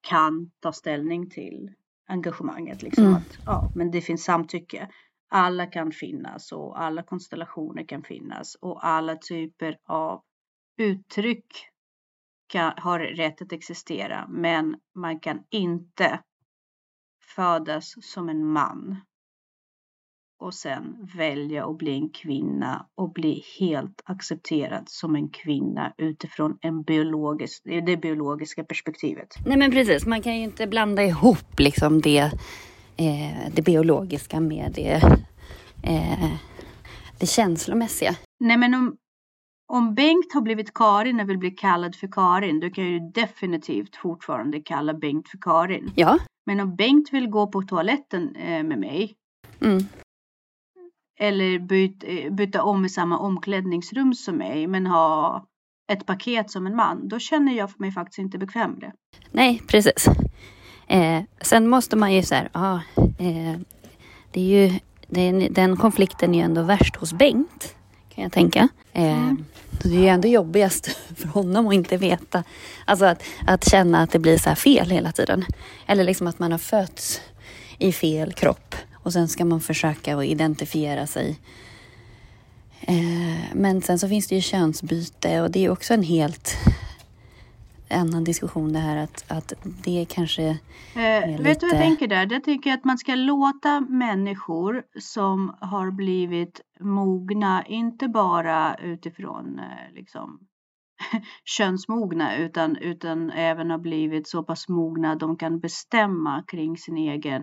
kan 0.00 0.50
ta 0.60 0.72
ställning 0.72 1.30
till 1.30 1.70
engagemanget. 2.12 2.82
Liksom 2.82 3.04
mm. 3.04 3.16
att, 3.16 3.38
ja, 3.46 3.70
men 3.74 3.90
det 3.90 4.00
finns 4.00 4.24
samtycke. 4.24 4.88
Alla 5.28 5.66
kan 5.66 5.92
finnas 5.92 6.52
och 6.52 6.82
alla 6.82 7.02
konstellationer 7.02 7.84
kan 7.84 8.02
finnas 8.02 8.54
och 8.54 8.86
alla 8.86 9.16
typer 9.16 9.78
av 9.88 10.22
uttryck 10.78 11.46
kan, 12.46 12.72
har 12.76 13.00
rätt 13.00 13.42
att 13.42 13.52
existera. 13.52 14.26
Men 14.28 14.76
man 14.94 15.20
kan 15.20 15.44
inte 15.50 16.20
födas 17.36 17.94
som 18.02 18.28
en 18.28 18.46
man 18.46 19.00
och 20.42 20.54
sen 20.54 21.08
välja 21.16 21.66
att 21.66 21.78
bli 21.78 21.94
en 21.94 22.08
kvinna 22.08 22.86
och 22.94 23.12
bli 23.12 23.44
helt 23.60 24.02
accepterad 24.04 24.84
som 24.86 25.16
en 25.16 25.28
kvinna 25.28 25.92
utifrån 25.98 26.58
en 26.60 26.82
biologisk, 26.82 27.62
det 27.64 27.96
biologiska 27.96 28.64
perspektivet. 28.64 29.34
Nej 29.46 29.56
men 29.56 29.70
precis, 29.70 30.06
man 30.06 30.22
kan 30.22 30.36
ju 30.36 30.42
inte 30.42 30.66
blanda 30.66 31.02
ihop 31.04 31.58
liksom 31.58 32.00
det, 32.00 32.18
eh, 32.96 33.52
det 33.54 33.62
biologiska 33.62 34.40
med 34.40 34.72
det, 34.74 35.02
eh, 35.82 36.30
det 37.20 37.26
känslomässiga. 37.26 38.14
Nej 38.40 38.56
men 38.56 38.74
om, 38.74 38.96
om 39.72 39.94
Bengt 39.94 40.34
har 40.34 40.40
blivit 40.40 40.74
Karin 40.74 41.20
och 41.20 41.28
vill 41.28 41.38
bli 41.38 41.50
kallad 41.50 41.96
för 41.96 42.08
Karin, 42.12 42.60
då 42.60 42.70
kan 42.70 42.84
jag 42.84 42.92
ju 42.92 43.10
definitivt 43.14 43.96
fortfarande 43.96 44.60
kalla 44.60 44.94
Bengt 44.94 45.28
för 45.28 45.38
Karin. 45.38 45.92
Ja. 45.94 46.18
Men 46.46 46.60
om 46.60 46.76
Bengt 46.76 47.12
vill 47.12 47.26
gå 47.26 47.46
på 47.46 47.62
toaletten 47.62 48.36
eh, 48.36 48.62
med 48.62 48.78
mig, 48.78 49.14
mm 49.60 49.82
eller 51.22 51.58
byt, 51.58 52.04
byta 52.30 52.62
om 52.62 52.84
i 52.84 52.88
samma 52.88 53.18
omklädningsrum 53.18 54.14
som 54.14 54.36
mig 54.36 54.66
men 54.66 54.86
ha 54.86 55.44
ett 55.92 56.06
paket 56.06 56.50
som 56.50 56.66
en 56.66 56.76
man, 56.76 57.08
då 57.08 57.18
känner 57.18 57.56
jag 57.56 57.80
mig 57.80 57.92
faktiskt 57.92 58.18
inte 58.18 58.38
bekväm 58.38 58.70
med 58.70 58.80
det. 58.80 58.92
Nej, 59.30 59.62
precis. 59.66 60.08
Eh, 60.86 61.22
sen 61.40 61.68
måste 61.68 61.96
man 61.96 62.12
ju 62.12 62.22
så 62.22 62.34
här, 62.34 62.48
ah, 62.52 62.80
eh, 63.18 63.58
det 64.30 64.40
är 64.40 64.68
ju, 64.68 64.78
den, 65.06 65.52
den 65.52 65.76
konflikten 65.76 66.34
är 66.34 66.38
ju 66.38 66.44
ändå 66.44 66.62
värst 66.62 66.96
hos 66.96 67.12
Bengt, 67.12 67.74
kan 68.14 68.24
jag 68.24 68.32
tänka. 68.32 68.68
Eh, 68.92 69.22
mm. 69.22 69.44
Det 69.82 69.88
är 69.88 70.00
ju 70.00 70.08
ändå 70.08 70.28
jobbigast 70.28 70.86
för 71.16 71.28
honom 71.28 71.68
att 71.68 71.74
inte 71.74 71.96
veta, 71.96 72.44
alltså 72.84 73.04
att, 73.04 73.22
att 73.46 73.70
känna 73.70 74.02
att 74.02 74.10
det 74.10 74.18
blir 74.18 74.38
så 74.38 74.54
fel 74.54 74.90
hela 74.90 75.12
tiden. 75.12 75.44
Eller 75.86 76.04
liksom 76.04 76.26
att 76.26 76.38
man 76.38 76.52
har 76.52 76.58
fötts 76.58 77.20
i 77.78 77.92
fel 77.92 78.32
kropp 78.32 78.74
och 79.02 79.12
sen 79.12 79.28
ska 79.28 79.44
man 79.44 79.60
försöka 79.60 80.16
att 80.16 80.24
identifiera 80.24 81.06
sig. 81.06 81.38
Eh, 82.80 83.54
men 83.54 83.82
sen 83.82 83.98
så 83.98 84.08
finns 84.08 84.28
det 84.28 84.34
ju 84.34 84.40
könsbyte 84.40 85.40
och 85.40 85.50
det 85.50 85.64
är 85.64 85.70
också 85.70 85.94
en 85.94 86.02
helt 86.02 86.56
annan 87.92 88.24
diskussion 88.24 88.72
det 88.72 88.78
här 88.78 88.96
att, 88.96 89.24
att 89.28 89.52
det 89.62 90.06
kanske 90.08 90.42
eh, 90.94 91.30
lite... 91.30 91.42
Vet 91.42 91.60
du 91.60 91.66
vad 91.66 91.76
jag 91.76 91.82
tänker 91.82 92.06
där? 92.06 92.28
Jag 92.30 92.44
tänker 92.44 92.74
att 92.74 92.84
man 92.84 92.98
ska 92.98 93.14
låta 93.14 93.80
människor 93.80 94.82
som 95.00 95.56
har 95.60 95.90
blivit 95.90 96.60
mogna, 96.80 97.64
inte 97.66 98.08
bara 98.08 98.74
utifrån 98.74 99.58
eh, 99.58 99.94
liksom 99.94 100.40
könsmogna 101.44 102.36
utan, 102.36 102.76
utan 102.76 103.30
även 103.30 103.70
har 103.70 103.78
blivit 103.78 104.28
så 104.28 104.42
pass 104.42 104.68
mogna 104.68 105.12
att 105.12 105.20
de 105.20 105.36
kan 105.36 105.60
bestämma 105.60 106.44
kring 106.46 106.76
sin 106.76 106.96
egen 106.96 107.42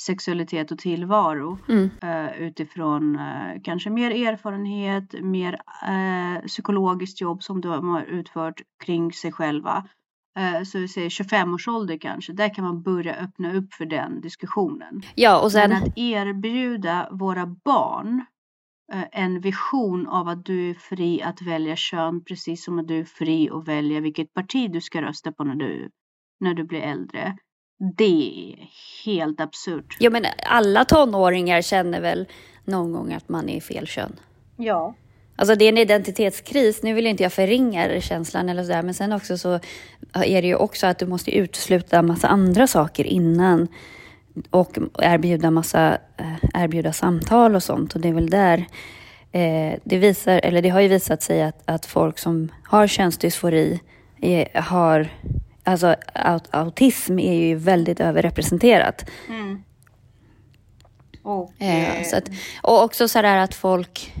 sexualitet 0.00 0.70
och 0.70 0.78
tillvaro 0.78 1.58
mm. 1.68 1.90
uh, 2.04 2.42
utifrån 2.42 3.16
uh, 3.16 3.62
kanske 3.64 3.90
mer 3.90 4.10
erfarenhet, 4.10 5.14
mer 5.22 5.52
uh, 5.52 6.46
psykologiskt 6.46 7.20
jobb 7.20 7.42
som 7.42 7.60
de 7.60 7.88
har 7.88 8.02
utfört 8.02 8.60
kring 8.84 9.12
sig 9.12 9.32
själva. 9.32 9.88
så 10.66 10.78
vi 10.78 10.88
säger 10.88 11.08
25 11.08 11.54
års 11.54 11.68
ålder 11.68 11.98
kanske, 11.98 12.32
där 12.32 12.54
kan 12.54 12.64
man 12.64 12.82
börja 12.82 13.14
öppna 13.14 13.52
upp 13.54 13.74
för 13.74 13.86
den 13.86 14.20
diskussionen. 14.20 15.02
Ja, 15.14 15.40
och 15.40 15.52
sen... 15.52 15.70
Men 15.70 15.82
att 15.82 15.98
erbjuda 15.98 17.08
våra 17.10 17.46
barn 17.46 18.24
en 19.12 19.40
vision 19.40 20.06
av 20.06 20.28
att 20.28 20.44
du 20.44 20.70
är 20.70 20.74
fri 20.74 21.22
att 21.22 21.42
välja 21.42 21.76
kön 21.76 22.24
precis 22.24 22.64
som 22.64 22.78
att 22.78 22.88
du 22.88 22.98
är 22.98 23.04
fri 23.04 23.50
att 23.50 23.68
välja 23.68 24.00
vilket 24.00 24.34
parti 24.34 24.72
du 24.72 24.80
ska 24.80 25.02
rösta 25.02 25.32
på 25.32 25.44
när 25.44 25.54
du, 25.54 25.90
när 26.40 26.54
du 26.54 26.64
blir 26.64 26.80
äldre. 26.80 27.36
Det 27.96 28.52
är 28.52 28.68
helt 29.04 29.40
absurt. 29.40 29.96
Ja, 29.98 30.10
men 30.10 30.26
alla 30.46 30.84
tonåringar 30.84 31.62
känner 31.62 32.00
väl 32.00 32.26
någon 32.64 32.92
gång 32.92 33.12
att 33.12 33.28
man 33.28 33.48
är 33.48 33.56
i 33.56 33.60
fel 33.60 33.86
kön? 33.86 34.16
Ja. 34.56 34.94
Alltså 35.36 35.54
det 35.54 35.64
är 35.64 35.68
en 35.68 35.78
identitetskris. 35.78 36.82
Nu 36.82 36.94
vill 36.94 37.06
inte 37.06 37.22
jag 37.22 37.32
förringa 37.32 38.00
känslan 38.00 38.48
eller 38.48 38.62
sådär, 38.62 38.82
men 38.82 38.94
sen 38.94 39.12
också 39.12 39.38
så 39.38 39.60
är 40.12 40.42
det 40.42 40.48
ju 40.48 40.54
också 40.54 40.86
att 40.86 40.98
du 40.98 41.06
måste 41.06 41.30
utesluta 41.36 42.02
massa 42.02 42.28
andra 42.28 42.66
saker 42.66 43.04
innan 43.04 43.68
och 44.50 44.78
erbjuda 44.98 45.50
massa 45.50 45.98
eh, 46.16 46.62
erbjuda 46.62 46.92
samtal 46.92 47.54
och 47.54 47.62
sånt. 47.62 47.94
Och 47.94 48.00
det 48.00 48.08
är 48.08 48.12
väl 48.12 48.30
där 48.30 48.58
eh, 49.32 49.78
det 49.84 49.98
visar, 49.98 50.40
eller 50.44 50.62
det 50.62 50.68
har 50.68 50.80
ju 50.80 50.88
visat 50.88 51.22
sig 51.22 51.42
att, 51.42 51.62
att 51.64 51.86
folk 51.86 52.18
som 52.18 52.52
har 52.64 52.86
könsdysfori 52.86 53.80
är, 54.20 54.60
har 54.60 55.08
alltså 55.70 55.96
aut 56.14 56.48
autism 56.50 57.18
är 57.18 57.34
ju 57.34 57.54
väldigt 57.54 58.00
överrepresenterat. 58.00 59.10
Mm. 59.28 59.62
Och, 61.22 61.62
eh, 61.62 62.04
så 62.04 62.16
att, 62.16 62.30
och 62.62 62.84
också 62.84 63.08
så 63.08 63.22
där 63.22 63.36
att 63.36 63.54
folk, 63.54 64.14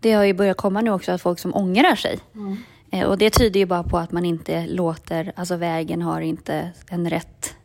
det 0.00 0.12
har 0.12 0.24
ju 0.24 0.34
börjat 0.34 0.56
komma 0.56 0.80
nu 0.80 0.90
också, 0.90 1.12
att 1.12 1.22
folk 1.22 1.38
som 1.38 1.54
ångrar 1.54 1.94
sig. 1.94 2.18
Mm. 2.34 2.56
Eh, 2.90 3.04
och 3.06 3.18
det 3.18 3.30
tyder 3.30 3.60
ju 3.60 3.66
bara 3.66 3.82
på 3.82 3.98
att 3.98 4.12
man 4.12 4.24
inte 4.24 4.66
låter, 4.66 5.32
alltså 5.36 5.56
vägen 5.56 6.02
har 6.02 6.20
inte 6.20 6.70
en 6.88 7.10
rätt 7.10 7.56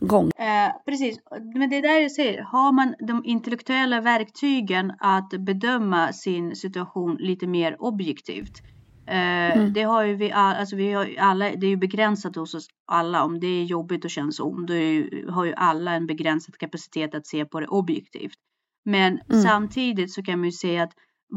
gång. 0.00 0.30
Eh, 0.38 0.72
precis, 0.86 1.18
men 1.54 1.70
det 1.70 1.76
är 1.76 1.82
där 1.82 2.00
jag 2.00 2.12
säger, 2.12 2.42
har 2.42 2.72
man 2.72 2.94
de 2.98 3.22
intellektuella 3.24 4.00
verktygen 4.00 4.92
att 4.98 5.30
bedöma 5.30 6.12
sin 6.12 6.56
situation 6.56 7.16
lite 7.20 7.46
mer 7.46 7.76
objektivt 7.82 8.62
mm. 9.08 9.72
Det 9.72 9.82
har 9.82 10.02
ju 10.02 10.14
vi, 10.14 10.32
alltså 10.32 10.76
vi 10.76 10.92
har 10.92 11.14
alla, 11.18 11.50
det 11.50 11.66
är 11.66 11.70
ju 11.70 11.76
begränsat 11.76 12.36
hos 12.36 12.54
oss 12.54 12.68
alla. 12.86 13.24
Om 13.24 13.40
det 13.40 13.46
är 13.46 13.64
jobbigt 13.64 14.04
och 14.04 14.10
känns 14.10 14.40
om, 14.40 14.66
då 14.66 14.74
ju, 14.74 15.26
har 15.30 15.44
ju 15.44 15.54
alla 15.54 15.92
en 15.92 16.06
begränsad 16.06 16.58
kapacitet 16.58 17.14
att 17.14 17.26
se 17.26 17.44
på 17.44 17.60
det 17.60 17.66
objektivt. 17.66 18.38
Men 18.84 19.18
mm. 19.18 19.42
samtidigt 19.42 20.12
så 20.12 20.22
kan 20.22 20.38
man 20.38 20.48
ju 20.48 20.52
säga 20.52 20.82
att 20.82 20.92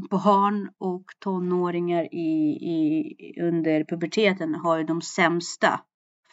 barn 0.09 0.69
och 0.77 1.05
tonåringar 1.19 2.13
i, 2.13 2.57
i, 2.61 3.15
under 3.41 3.83
puberteten 3.83 4.55
har 4.55 4.77
ju 4.77 4.83
de 4.83 5.01
sämsta 5.01 5.81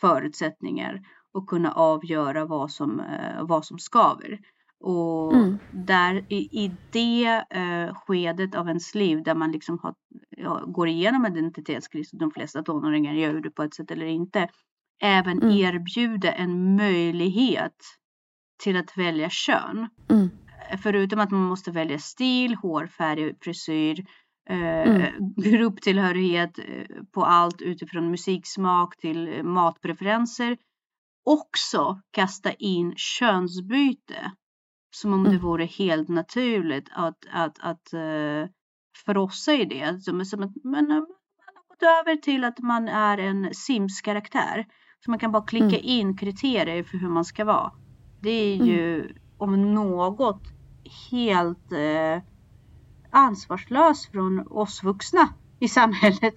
förutsättningar 0.00 1.02
att 1.35 1.47
kunna 1.47 1.73
avgöra 1.73 2.45
vad 2.45 2.71
som, 2.71 3.00
eh, 3.00 3.42
vad 3.42 3.64
som 3.64 3.78
skaver. 3.78 4.38
Och 4.80 5.35
mm. 5.35 5.58
där 5.73 6.25
i, 6.28 6.64
i 6.64 6.70
det 6.90 7.44
eh, 7.50 7.94
skedet 7.94 8.54
av 8.54 8.68
ens 8.68 8.94
liv 8.94 9.23
där 9.23 9.35
man 9.35 9.52
liksom 9.52 9.78
har, 9.82 9.94
ja, 10.37 10.64
går 10.66 10.88
igenom 10.88 11.26
identitetskris, 11.26 12.11
de 12.11 12.30
flesta 12.30 12.62
tonåringar 12.62 13.12
gör 13.12 13.40
det 13.40 13.50
på 13.50 13.62
ett 13.62 13.75
sätt 13.75 13.90
eller 13.90 14.06
inte, 14.06 14.49
även 15.02 15.42
mm. 15.42 15.56
erbjuda 15.56 16.32
en 16.32 16.76
möjlighet 16.76 17.76
till 18.62 18.76
att 18.76 18.99
välja 18.99 19.30
kön. 19.30 19.88
Mm. 20.11 20.28
Förutom 20.82 21.20
att 21.20 21.30
man 21.30 21.42
måste 21.42 21.70
välja 21.70 21.99
stil, 21.99 22.54
hårfärg, 22.54 23.35
frisyr, 23.40 24.06
eh, 24.50 24.82
mm. 24.82 25.35
grupptillhörighet 25.37 26.58
eh, 26.58 26.64
på 27.12 27.25
allt 27.25 27.62
utifrån 27.62 28.11
musiksmak 28.11 28.97
till 28.97 29.42
matpreferenser. 29.44 30.56
Också 31.25 32.00
kasta 32.11 32.52
in 32.52 32.94
könsbyte 32.97 34.32
som 35.00 35.12
om 35.12 35.21
mm. 35.21 35.33
det 35.33 35.38
vore 35.38 35.64
helt 35.64 36.09
naturligt 36.09 36.88
att, 36.93 37.26
att, 37.33 37.59
att 37.61 37.95
uh, 37.95 38.49
frossa 39.07 39.52
i 39.52 39.64
det. 39.64 40.02
Som, 40.02 40.25
som 40.25 40.43
att 40.43 40.64
man, 40.64 40.73
man 40.73 40.90
har 40.90 41.00
gått 41.69 41.83
över 41.83 42.17
till 42.17 42.45
att 42.45 42.59
man 42.59 42.88
är 42.88 43.19
en 43.19 43.55
Sims-karaktär. 43.55 44.67
Så 45.05 45.11
man 45.11 45.19
kan 45.19 45.33
bara 45.33 45.47
klicka 45.47 45.67
mm. 45.67 45.81
in 45.83 46.17
kriterier 46.17 46.83
för 46.83 46.99
hur 46.99 47.09
man 47.09 47.25
ska 47.25 47.45
vara. 47.45 47.73
Det 48.21 48.31
är 48.31 48.57
mm. 48.57 48.67
ju 48.67 49.14
om 49.38 49.75
något 49.75 50.43
helt 51.11 51.73
uh, 51.73 52.23
ansvarslöst 53.11 54.12
från 54.12 54.47
oss 54.50 54.83
vuxna 54.83 55.28
i 55.61 55.69
samhället. 55.69 56.35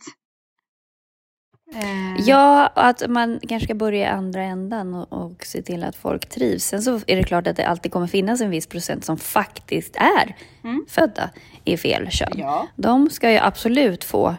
Eh. 1.76 2.28
Ja, 2.28 2.68
att 2.76 3.10
man 3.10 3.40
kanske 3.50 3.68
ska 3.68 3.74
börja 3.74 4.00
i 4.00 4.10
andra 4.10 4.44
ändan 4.44 4.94
och, 4.94 5.14
och, 5.14 5.46
se 5.46 5.62
till 5.62 5.84
att 5.84 5.96
folk 5.96 6.30
trivs. 6.30 6.66
Sen 6.66 6.82
så 6.82 7.00
är 7.08 7.16
det 7.16 7.24
klart 7.24 7.48
att 7.48 7.58
det 7.58 7.66
alltid 7.66 7.92
kommer 7.92 8.08
finnas 8.08 8.42
en 8.42 8.50
viss 8.50 8.68
procent 8.68 9.06
som 9.06 9.18
faktiskt 9.18 9.96
är 9.96 10.36
mm. 10.64 10.86
födda 10.90 11.30
i 11.64 11.78
fel 11.78 12.12
kön. 12.12 12.34
Ja. 12.36 12.68
De 12.76 13.10
ska 13.10 13.32
ju 13.32 13.38
absolut 13.38 14.04
få. 14.04 14.36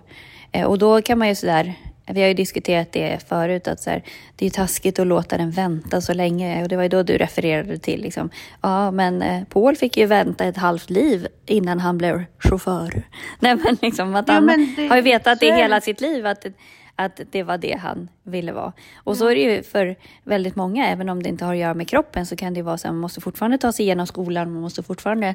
Eh, 0.52 0.66
och 0.66 0.78
då 0.78 1.02
kan 1.02 1.18
man 1.18 1.28
ju 1.28 1.34
sådär 1.34 1.74
vi 2.06 2.20
har 2.20 2.28
ju 2.28 2.34
diskuterat 2.34 2.92
det 2.92 3.28
förut, 3.28 3.68
att 3.68 3.80
så 3.80 3.90
här, 3.90 4.02
det 4.36 4.46
är 4.46 4.50
taskigt 4.50 4.98
att 4.98 5.06
låta 5.06 5.36
den 5.36 5.50
vänta 5.50 6.00
så 6.00 6.14
länge. 6.14 6.62
Och 6.62 6.68
det 6.68 6.76
var 6.76 6.82
ju 6.82 6.88
då 6.88 7.02
du 7.02 7.18
refererade 7.18 7.78
till, 7.78 8.00
liksom, 8.02 8.30
ja 8.62 8.90
men 8.90 9.22
eh, 9.22 9.44
Paul 9.44 9.76
fick 9.76 9.96
ju 9.96 10.06
vänta 10.06 10.44
ett 10.44 10.56
halvt 10.56 10.90
liv 10.90 11.26
innan 11.46 11.80
han 11.80 11.98
blev 11.98 12.24
chaufför. 12.38 13.02
Nej 13.40 13.56
men 13.56 13.78
liksom 13.82 14.14
att 14.14 14.28
Ja, 14.28 14.34
han 14.34 14.44
men 14.44 14.74
det- 14.76 14.88
har 14.88 14.96
ju 14.96 15.02
vetat 15.02 15.40
det. 15.40 15.54
hela 15.54 15.80
sitt 15.80 16.00
liv, 16.00 16.26
att, 16.26 16.46
att 17.04 17.20
det 17.30 17.42
var 17.42 17.58
det 17.58 17.78
han 17.82 18.08
ville 18.22 18.52
vara. 18.52 18.72
Och 18.96 19.16
så 19.16 19.26
är 19.28 19.34
det 19.34 19.40
ju 19.40 19.62
för 19.62 19.96
väldigt 20.24 20.56
många, 20.56 20.86
även 20.86 21.08
om 21.08 21.22
det 21.22 21.28
inte 21.28 21.44
har 21.44 21.52
att 21.52 21.58
göra 21.58 21.74
med 21.74 21.88
kroppen, 21.88 22.26
så 22.26 22.36
kan 22.36 22.54
det 22.54 22.62
vara 22.62 22.78
så 22.78 22.88
att 22.88 22.94
man 22.94 23.00
måste 23.00 23.20
fortfarande 23.20 23.58
ta 23.58 23.72
sig 23.72 23.84
igenom 23.84 24.06
skolan, 24.06 24.52
man 24.52 24.62
måste 24.62 24.82
fortfarande 24.82 25.34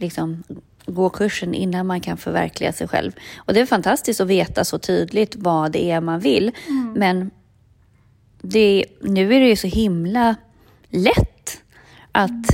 liksom, 0.00 0.42
gå 0.86 1.08
kursen 1.08 1.54
innan 1.54 1.86
man 1.86 2.00
kan 2.00 2.16
förverkliga 2.16 2.72
sig 2.72 2.88
själv. 2.88 3.12
Och 3.36 3.54
det 3.54 3.60
är 3.60 3.66
fantastiskt 3.66 4.20
att 4.20 4.28
veta 4.28 4.64
så 4.64 4.78
tydligt 4.78 5.36
vad 5.36 5.72
det 5.72 5.90
är 5.90 6.00
man 6.00 6.20
vill. 6.20 6.52
Men 6.96 7.30
det, 8.42 8.84
nu 9.00 9.34
är 9.34 9.40
det 9.40 9.48
ju 9.48 9.56
så 9.56 9.66
himla 9.66 10.36
lätt 10.90 11.62
att 12.12 12.46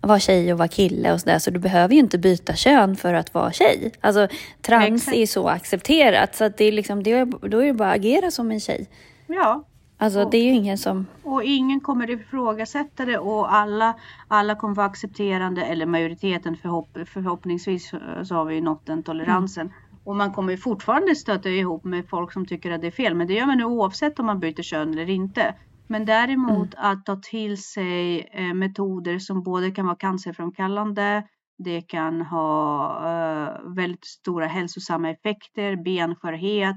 vara 0.00 0.18
tjej 0.18 0.52
och 0.52 0.58
vara 0.58 0.68
kille 0.68 1.12
och 1.12 1.20
sådär, 1.20 1.38
så 1.38 1.50
du 1.50 1.58
behöver 1.58 1.94
ju 1.94 2.00
inte 2.00 2.18
byta 2.18 2.54
kön 2.54 2.96
för 2.96 3.14
att 3.14 3.34
vara 3.34 3.52
tjej. 3.52 3.92
Alltså 4.00 4.28
trans 4.62 5.02
Exakt. 5.02 5.16
är 5.16 5.20
ju 5.20 5.26
så 5.26 5.48
accepterat, 5.48 6.34
så 6.34 6.48
det 6.48 6.64
är 6.64 6.72
liksom, 6.72 7.02
det 7.02 7.12
är, 7.12 7.48
då 7.48 7.58
är 7.58 7.66
det 7.66 7.72
bara 7.72 7.90
att 7.90 7.96
agera 7.96 8.30
som 8.30 8.50
en 8.50 8.60
tjej. 8.60 8.88
Ja, 9.26 9.64
Alltså 10.00 10.24
det 10.24 10.36
är 10.36 10.44
ju 10.44 10.52
ingen 10.52 10.78
som... 10.78 11.06
och 11.22 11.44
ingen 11.44 11.80
kommer 11.80 12.10
ifrågasätta 12.10 13.04
det 13.04 13.18
och 13.18 13.54
alla, 13.54 13.94
alla 14.28 14.54
kommer 14.54 14.74
vara 14.74 14.86
accepterande 14.86 15.64
eller 15.64 15.86
majoriteten 15.86 16.56
förhopp, 16.56 16.98
förhoppningsvis 17.06 17.90
så 18.24 18.34
har 18.34 18.44
vi 18.44 18.54
ju 18.54 18.60
nått 18.60 18.86
den 18.86 19.02
toleransen. 19.02 19.72
Och 20.04 20.16
man 20.16 20.32
kommer 20.32 20.56
fortfarande 20.56 21.14
stöta 21.14 21.48
ihop 21.48 21.84
med 21.84 22.08
folk 22.08 22.32
som 22.32 22.46
tycker 22.46 22.70
att 22.70 22.80
det 22.80 22.86
är 22.86 22.90
fel. 22.90 23.14
Men 23.14 23.26
det 23.26 23.34
gör 23.34 23.46
man 23.46 23.58
nu 23.58 23.64
oavsett 23.64 24.18
om 24.18 24.26
man 24.26 24.40
byter 24.40 24.62
kön 24.62 24.92
eller 24.92 25.10
inte. 25.10 25.54
Men 25.88 26.04
däremot 26.04 26.74
att 26.76 27.06
ta 27.06 27.16
till 27.16 27.62
sig 27.62 28.28
eh, 28.32 28.54
metoder 28.54 29.18
som 29.18 29.42
både 29.42 29.70
kan 29.70 29.86
vara 29.86 29.96
cancerframkallande, 29.96 31.28
det 31.64 31.80
kan 31.80 32.20
ha 32.20 32.90
eh, 33.10 33.60
väldigt 33.76 34.04
stora 34.04 34.46
hälsosamma 34.46 35.10
effekter, 35.10 35.76
benskörhet, 35.76 36.76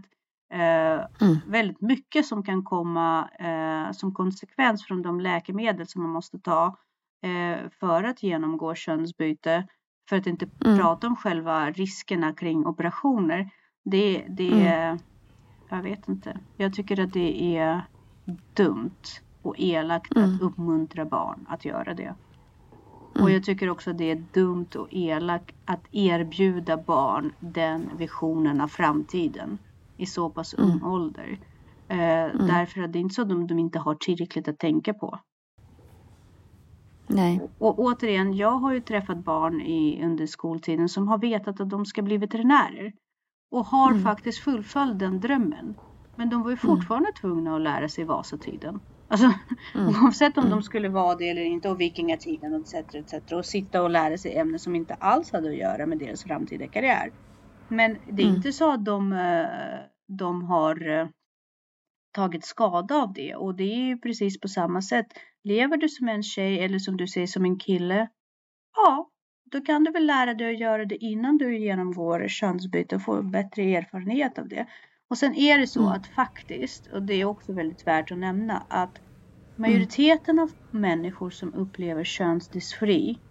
eh, 0.53 1.05
Mm. 1.21 1.37
väldigt 1.45 1.81
mycket 1.81 2.25
som 2.25 2.43
kan 2.43 2.63
komma 2.63 3.29
eh, 3.39 3.91
som 3.91 4.13
konsekvens 4.13 4.85
från 4.85 5.01
de 5.01 5.19
läkemedel 5.19 5.87
som 5.87 6.01
man 6.01 6.11
måste 6.11 6.39
ta 6.39 6.77
eh, 7.25 7.69
för 7.79 8.03
att 8.03 8.23
genomgå 8.23 8.75
könsbyte. 8.75 9.67
För 10.09 10.17
att 10.17 10.27
inte 10.27 10.49
Mm. 10.65 10.77
prata 10.77 11.07
om 11.07 11.15
själva 11.15 11.71
riskerna 11.71 12.33
kring 12.33 12.65
operationer. 12.65 13.49
Det, 13.85 14.25
det 14.29 14.51
Mm. 14.53 14.67
är, 14.67 14.99
jag 15.69 15.81
vet 15.83 16.07
inte. 16.07 16.39
Jag 16.55 16.73
tycker 16.73 16.99
att 16.99 17.13
det 17.13 17.57
är 17.57 17.85
dumt 18.57 18.99
och 19.43 19.55
elakt 19.59 20.15
Mm. 20.17 20.35
att 20.35 20.41
uppmuntra 20.41 21.05
barn 21.05 21.45
att 21.49 21.65
göra 21.65 21.93
det. 21.93 22.15
Och 23.15 23.21
Mm. 23.21 23.33
jag 23.33 23.43
tycker 23.43 23.69
också 23.69 23.91
att 23.91 23.97
det 23.97 24.11
är 24.11 24.27
dumt 24.33 24.69
och 24.75 24.87
elakt 24.91 25.55
att 25.71 25.83
erbjuda 25.91 26.77
barn 26.77 27.33
den 27.39 27.97
visionen 27.97 28.61
av 28.61 28.67
framtiden 28.67 29.59
i 29.97 30.05
så 30.05 30.29
pass 30.29 30.53
ung 30.53 30.71
Mm. 30.71 30.83
ålder. 30.83 31.39
Eh, 31.89 31.97
Därför 32.47 32.81
att 32.81 32.93
det 32.93 32.99
är 32.99 33.01
inte 33.01 33.15
så 33.15 33.21
att 33.21 33.29
de, 33.29 33.47
de 33.47 33.59
inte 33.59 33.79
har 33.79 33.95
tillräckligt 33.95 34.47
att 34.47 34.59
tänka 34.59 34.93
på. 34.93 35.19
Nej. 37.09 37.41
Och 37.59 37.79
återigen, 37.79 38.33
jag 38.33 38.51
har 38.51 38.73
ju 38.73 38.81
träffat 38.81 39.23
barn 39.25 39.61
i, 39.61 40.05
under 40.05 40.25
skoltiden 40.27 40.89
som 40.89 41.07
har 41.07 41.17
vetat 41.17 41.61
att 41.61 41.69
de 41.69 41.85
ska 41.85 42.01
bli 42.01 42.17
veterinärer. 42.17 42.93
Och 43.51 43.65
har 43.65 43.91
Mm. 43.91 44.03
faktiskt 44.03 44.39
fullföljt 44.43 44.99
den 44.99 45.19
drömmen. 45.19 45.75
Men 46.17 46.29
de 46.29 46.43
var 46.43 46.49
ju 46.49 46.57
fortfarande 46.57 47.11
tvungna 47.21 47.55
att 47.55 47.61
lära 47.61 47.89
sig 47.89 48.03
Vasatiden. 48.03 48.79
Alltså 49.07 49.33
Mm. 49.75 49.87
oavsett 50.03 50.37
om 50.37 50.49
de 50.49 50.63
skulle 50.63 50.89
vara 50.89 51.15
det 51.15 51.29
eller 51.29 51.41
inte 51.41 51.69
och 51.69 51.81
vikingatiden 51.81 52.53
etc. 52.61 52.73
etc. 52.95 53.31
Och 53.31 53.45
sitta 53.45 53.81
och 53.83 53.89
lära 53.89 54.17
sig 54.17 54.37
ämnen 54.37 54.59
som 54.59 54.75
inte 54.75 54.93
alls 54.93 55.31
hade 55.31 55.49
att 55.49 55.57
göra 55.57 55.85
med 55.85 55.97
deras 55.99 56.23
framtida 56.23 56.67
karriär. 56.67 57.11
Men 57.69 57.97
det 58.05 58.21
är 58.23 58.25
Mm. 58.27 58.35
inte 58.35 58.51
så 58.51 58.71
att 58.71 58.85
de, 58.85 59.13
eh, 59.13 59.79
de 60.17 60.43
har 60.43 60.89
eh, 60.89 61.07
tagit 62.11 62.45
skada 62.45 62.95
av 62.95 63.13
det. 63.13 63.35
Och 63.35 63.55
det 63.55 63.63
är 63.63 63.85
ju 63.87 63.97
precis 63.97 64.39
på 64.39 64.47
samma 64.47 64.81
sätt. 64.81 65.07
Lever 65.43 65.77
du 65.77 65.89
som 65.89 66.09
en 66.09 66.23
tjej 66.23 66.59
eller 66.59 66.79
som 66.79 66.97
du 66.97 67.07
säger 67.07 67.27
som 67.27 67.45
en 67.45 67.59
kille. 67.59 68.07
Ja, 68.75 69.09
då 69.51 69.61
kan 69.61 69.83
du 69.83 69.91
väl 69.91 70.05
lära 70.05 70.33
dig 70.33 70.53
att 70.53 70.59
göra 70.59 70.85
det 70.85 70.95
innan 70.95 71.37
du 71.37 71.57
genomgår 71.57 72.27
könsbyte 72.27 72.95
och 72.95 73.01
får 73.03 73.21
bättre 73.23 73.61
erfarenhet 73.63 74.39
av 74.39 74.47
det. 74.47 74.67
Och 75.11 75.19
sen 75.19 75.35
är 75.35 75.59
det 75.59 75.67
så 75.67 75.81
Mm. 75.81 75.93
att 75.93 76.07
faktiskt, 76.07 76.87
och 76.87 77.03
det 77.03 77.15
är 77.15 77.25
också 77.25 77.53
väldigt 77.53 77.87
värt 77.87 78.11
att 78.11 78.19
nämna, 78.19 78.67
att 78.69 78.93
majoriteten 79.57 80.39
av 80.39 80.49
människor 80.71 81.29
som 81.29 81.53
upplever 81.55 82.03
könsdysfori 82.05 83.21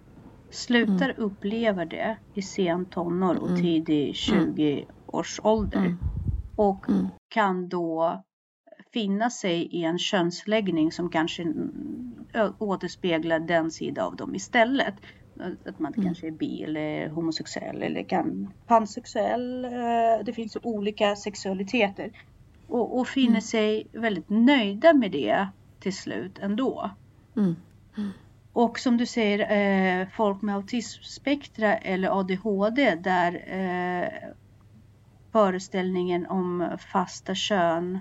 slutar 0.52 1.20
uppleva 1.20 1.86
det 1.86 2.18
i 2.34 2.42
sen 2.42 2.90
tonår 2.90 3.36
och 3.36 3.48
Mm. 3.48 3.62
tidig 3.62 4.14
20-årsålder. 4.16 5.78
Mm. 5.78 5.98
Och 6.56 6.88
Mm. 6.90 7.08
kan 7.28 7.68
då 7.68 8.22
finna 8.92 9.30
sig 9.30 9.62
i 9.62 9.84
en 9.84 9.98
könsläggning 9.98 10.92
som 10.92 11.10
kanske 11.10 11.42
mm, 11.42 12.14
återspeglar 12.60 13.40
den 13.40 13.70
sida 13.70 14.04
av 14.04 14.16
dem 14.16 14.34
istället. 14.34 14.94
Att 15.66 15.78
man 15.78 15.92
Mm. 15.94 16.04
kanske 16.06 16.26
är 16.26 16.30
bi 16.30 16.62
eller 16.62 17.08
homosexuell 17.08 17.82
eller 17.82 18.02
kan 18.02 18.52
pansexuell. 18.66 19.64
eh, 19.64 20.24
Det 20.24 20.32
finns 20.32 20.56
olika 20.62 21.16
sexualiteter. 21.16 22.10
Och, 22.68 22.98
och 22.98 23.08
finner 23.08 23.28
Mm. 23.28 23.40
sig 23.40 23.86
väldigt 23.92 24.28
nöjda 24.30 24.92
med 24.94 25.10
det 25.12 25.48
till 25.80 25.96
slut 25.96 26.38
ändå. 26.38 26.90
Mm. 27.36 27.56
Och 28.52 28.78
som 28.78 28.96
du 28.96 29.06
säger, 29.06 29.38
eh, 30.00 30.08
folk 30.08 30.42
med 30.42 30.54
autismspektra 30.54 31.76
eller 31.76 32.20
ADHD 32.20 32.94
där 32.94 33.32
eh, 33.46 34.08
föreställningen 35.32 36.26
om 36.26 36.68
fasta 36.92 37.34
kön 37.34 37.98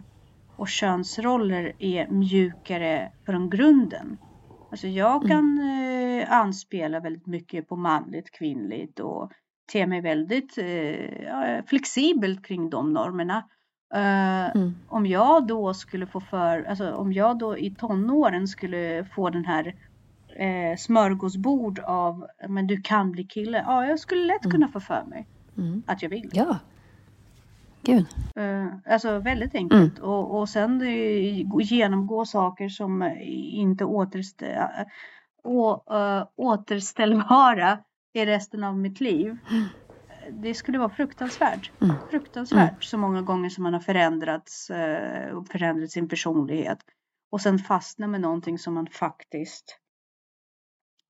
och 0.56 0.68
könsroller 0.68 1.74
är 1.80 2.08
mjukare 2.08 3.12
från 3.26 3.50
grunden. 3.50 4.18
Alltså 4.72 4.88
jag 4.88 5.28
kan 5.28 5.60
eh, 5.60 6.32
anspela 6.32 7.00
väldigt 7.00 7.28
mycket 7.28 7.68
på 7.70 7.76
manligt, 7.76 8.32
kvinnligt 8.32 9.00
och 9.00 9.32
te 9.72 9.88
mig 9.88 10.02
väldigt 10.02 10.58
eh, 10.58 11.66
flexibelt 11.68 12.46
kring 12.46 12.70
de 12.70 12.94
normerna. 12.94 13.38
Eh, 13.94 14.50
Mm. 14.56 14.74
om 14.90 15.06
jag 15.06 15.48
då 15.48 15.74
skulle 15.74 16.06
få 16.08 16.20
för, 16.20 16.64
alltså 16.64 16.92
om 16.92 17.14
jag 17.14 17.38
då 17.40 17.58
i 17.58 17.76
tonåren 17.76 18.48
skulle 18.48 19.06
få 19.16 19.30
den 19.30 19.46
här 19.46 19.76
eh, 20.40 20.78
smörgåsbord 20.78 21.80
av, 21.80 22.28
men 22.50 22.68
du 22.68 22.82
kan 22.82 23.12
bli 23.12 23.24
kille. 23.24 23.64
Ja, 23.68 23.86
jag 23.86 24.00
skulle 24.00 24.26
lätt 24.26 24.52
kunna 24.52 24.68
få 24.68 24.80
för 24.80 25.04
mig 25.06 25.28
Mm. 25.58 25.84
att 25.88 26.02
jag 26.02 26.10
vill. 26.10 26.30
Ja. 26.34 26.58
Gud. 27.82 28.06
Eh, 28.36 28.94
alltså 28.94 29.20
väldigt 29.20 29.56
enkelt. 29.56 30.00
Och, 30.00 30.40
och 30.40 30.50
sen 30.50 30.82
eh, 30.82 31.48
gå- 31.48 31.62
genomgå 31.62 32.26
saker 32.26 32.70
som 32.70 33.02
eh, 33.02 33.14
inte 33.60 33.86
återstä, 33.86 34.86
å, 35.44 35.84
eh, 35.92 36.28
återställbara 36.36 37.80
i 38.14 38.26
resten 38.26 38.64
av 38.64 38.78
mitt 38.78 39.00
liv. 39.02 39.38
Det 40.32 40.54
skulle 40.54 40.78
vara 40.78 40.90
fruktansvärt. 40.90 41.72
Mm. 41.82 41.96
Fruktansvärt 42.10 42.84
så 42.84 42.98
många 42.98 43.22
gånger 43.22 43.50
som 43.50 43.64
man 43.64 43.74
har 43.74 43.80
förändrats 43.80 44.70
eh, 44.70 45.32
och 45.36 45.48
förändrat 45.48 45.92
sin 45.92 46.10
personlighet. 46.10 46.80
Och 47.32 47.42
sen 47.42 47.60
fastna 47.60 48.08
med 48.08 48.22
någonting 48.22 48.60
som 48.60 48.74
man 48.74 48.88
faktiskt 48.88 49.80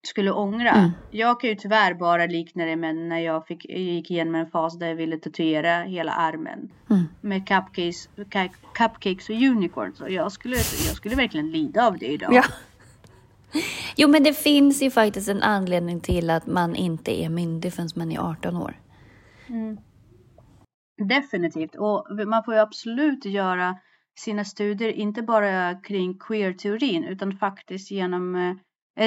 skulle 0.08 0.32
ångra. 0.32 0.70
Mm. 0.70 0.90
Jag 1.12 1.42
kan 1.42 1.50
ju 1.50 1.56
tyvärr 1.56 1.94
bara 1.94 2.26
likna 2.26 2.66
det 2.66 2.76
med 2.76 2.96
när 2.96 3.20
jag 3.20 3.48
fick, 3.48 3.66
gick 3.70 4.12
igenom 4.12 4.36
en 4.36 4.48
fas 4.48 4.80
där 4.80 4.88
jag 4.88 4.96
ville 4.96 5.18
tatuera 5.18 5.84
hela 5.84 6.12
armen 6.12 6.70
Mm. 6.90 7.04
med 7.22 7.48
cupcakes, 7.48 8.10
cu- 8.16 8.50
cupcakes 8.74 9.30
och 9.30 9.36
unicorns. 9.36 10.02
Och 10.02 10.12
jag 10.12 10.32
skulle, 10.32 10.56
jag 10.56 10.96
skulle 10.96 11.16
verkligen 11.16 11.52
lida 11.52 11.88
av 11.88 11.98
det 11.98 12.08
idag. 12.08 12.34
Ja. 12.34 12.44
Jo, 13.96 14.08
men 14.10 14.24
det 14.24 14.34
finns 14.34 14.82
ju 14.84 14.92
faktiskt 14.92 15.30
en 15.30 15.42
anledning 15.44 16.00
till 16.00 16.30
att 16.30 16.48
man 16.48 16.76
inte 16.76 17.22
är 17.24 17.30
myndig 17.30 17.74
förrän 17.74 17.90
man 17.96 18.12
är 18.12 18.20
18 18.20 18.56
år. 18.58 18.80
Mm. 19.50 19.78
Definitivt. 21.10 21.76
Och 21.76 22.08
man 22.28 22.44
får 22.44 22.54
ju 22.54 22.60
absolut 22.60 23.26
göra 23.26 23.76
sina 24.20 24.46
studier, 24.46 24.90
inte 24.92 25.22
bara 25.22 25.76
kring 25.76 26.18
queer-teorin, 26.20 27.04
utan 27.04 27.38
faktiskt 27.38 27.92
genom 27.92 28.36
eh, 28.36 28.56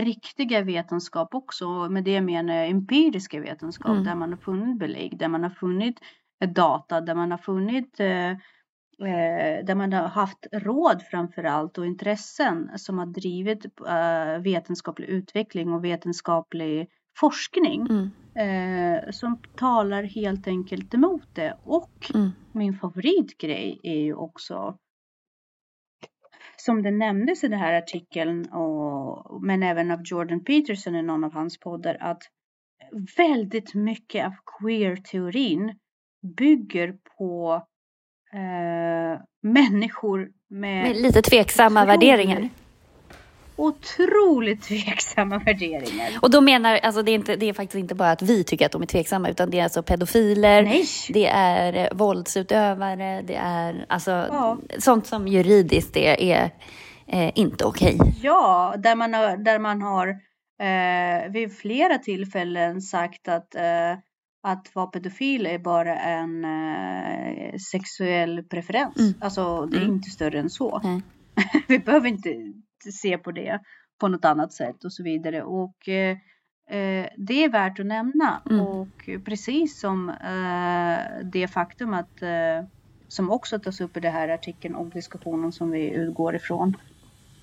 riktiga 0.01 0.63
vetenskap 0.63 1.35
också. 1.35 1.67
Och 1.69 1.93
med 1.93 2.05
det 2.05 2.21
menar 2.21 2.55
jag 2.55 2.69
empiriska 2.69 3.41
vetenskap, 3.41 3.91
Mm. 3.91 4.05
där 4.05 4.15
man 4.15 4.31
har 4.31 4.37
funnit 4.39 4.79
belägg, 4.79 5.19
där 5.19 5.29
man 5.29 5.43
har 5.43 5.51
funnit 5.51 6.01
eh, 6.41 6.51
data, 6.51 7.01
där 7.01 7.15
man 7.15 7.31
har 7.31 7.39
funnit 7.39 8.01
eh, 8.01 8.31
eh, 9.09 9.65
där 9.65 9.75
man 9.75 9.93
har 9.93 10.09
haft 10.09 10.47
råd 10.53 11.03
framför 11.11 11.45
allt 11.45 11.79
och 11.79 11.87
intressen 11.87 12.71
som 12.77 12.99
har 12.99 13.07
drivit 13.07 13.65
eh, 13.89 14.43
vetenskaplig 14.43 15.09
utveckling 15.09 15.73
och 15.73 15.85
vetenskaplig 15.85 16.89
forskning. 17.19 17.87
Mm. 17.91 18.11
Eh, 18.35 19.11
som 19.11 19.39
talar 19.57 20.03
helt 20.03 20.47
enkelt 20.47 20.95
emot 20.95 21.29
det. 21.33 21.57
Och 21.65 22.11
Mm. 22.15 22.31
min 22.53 22.75
favoritgrej 22.79 23.81
är 23.83 24.01
ju 24.01 24.15
också 24.15 24.77
som 26.65 26.83
det 26.83 26.91
nämndes 26.91 27.45
i 27.45 27.49
den 27.49 27.59
här 27.59 27.73
artikeln 27.73 28.47
och, 28.47 29.43
men 29.43 29.63
även 29.63 29.91
av 29.91 30.01
Jordan 30.05 30.45
Peterson 30.45 30.97
i 30.97 31.03
någon 31.03 31.25
av 31.25 31.33
hans 31.33 31.59
poddar 31.61 31.97
att 32.01 32.23
väldigt 33.17 33.75
mycket 33.75 34.27
av 34.27 34.33
queer-teorin 34.59 35.75
bygger 36.37 36.95
på 37.19 37.63
eh, 38.33 39.21
människor 39.43 40.31
med, 40.49 40.83
Med 40.83 40.97
lite 40.97 41.23
tveksamma 41.23 41.83
otroligt- 41.83 41.89
värderingar 42.03 42.49
otroligt 43.57 44.63
tveksamma 44.63 45.39
värderingar. 45.39 46.11
Och 46.21 46.31
då 46.31 46.41
menar, 46.41 46.77
alltså 46.83 47.03
det 47.03 47.11
är, 47.11 47.15
inte, 47.15 47.37
det 47.37 47.49
är 47.49 47.53
faktiskt 47.53 47.81
inte 47.81 47.95
bara 47.95 48.11
att 48.11 48.23
vi 48.23 48.45
tycker 48.45 48.67
att 48.67 48.73
de 48.73 48.83
är 48.83 48.87
tveksamma, 48.87 49.29
utan 49.29 49.51
det 49.51 49.59
är 49.59 49.65
alltså 49.65 49.83
pedofiler, 49.83 50.63
Nej! 50.63 50.85
det 51.09 51.27
är 51.27 51.77
eh, 51.77 51.89
våldsutövare, 51.97 53.23
det 53.23 53.35
är 53.35 53.87
alltså 53.89 54.11
Ja. 54.11 54.59
sånt 54.79 55.07
som 55.07 55.29
juridiskt 55.29 55.97
är, 55.97 56.21
är 56.21 56.51
eh, 57.07 57.31
inte 57.35 57.65
okej. 57.65 57.99
Ja, 58.23 58.75
där 58.79 58.95
man 58.97 59.15
har, 59.15 59.37
där 59.37 59.59
man 59.59 59.83
har 59.83 60.09
eh, 60.63 61.31
vid 61.33 61.57
flera 61.59 61.99
tillfällen 61.99 62.81
sagt 62.81 63.29
att, 63.29 63.55
eh, 63.55 63.93
att 64.45 64.75
vara 64.75 64.87
pedofil 64.87 65.47
är 65.47 65.59
bara 65.59 65.99
en 65.99 66.45
eh, 66.45 67.55
sexuell 67.73 68.43
preferens. 68.43 68.99
Mm. 68.99 69.15
Alltså 69.21 69.67
det 69.67 69.77
är 69.77 69.81
Mm. 69.83 69.95
inte 69.95 70.11
större 70.11 70.39
än 70.39 70.51
så. 70.51 70.81
Nej. 70.85 71.03
Vi 71.69 71.79
behöver 71.79 72.09
inte 72.09 72.29
se 72.91 73.19
på 73.19 73.33
det 73.33 73.61
på 74.03 74.09
något 74.09 74.25
annat 74.25 74.53
sätt 74.53 74.85
och 74.85 74.93
så 74.93 75.03
vidare. 75.03 75.43
Och 75.43 75.89
eh, 75.89 76.17
eh, 76.71 77.07
det 77.17 77.45
är 77.45 77.49
värt 77.49 77.81
att 77.81 77.87
nämna. 77.87 78.43
Mm. 78.51 78.61
Och 78.61 79.09
precis 79.25 79.81
som 79.81 80.09
eh, 80.09 81.25
det 81.25 81.49
faktum 81.49 81.95
att 81.95 82.23
eh, 82.23 82.65
som 83.09 83.31
också 83.31 83.59
tas 83.59 83.81
upp 83.81 83.97
i 83.97 84.01
den 84.01 84.13
här 84.13 84.29
artikeln 84.29 84.75
och 84.75 84.87
diskussionen 84.87 85.53
som 85.53 85.71
vi 85.71 85.91
utgår 85.91 86.37
ifrån. 86.37 86.77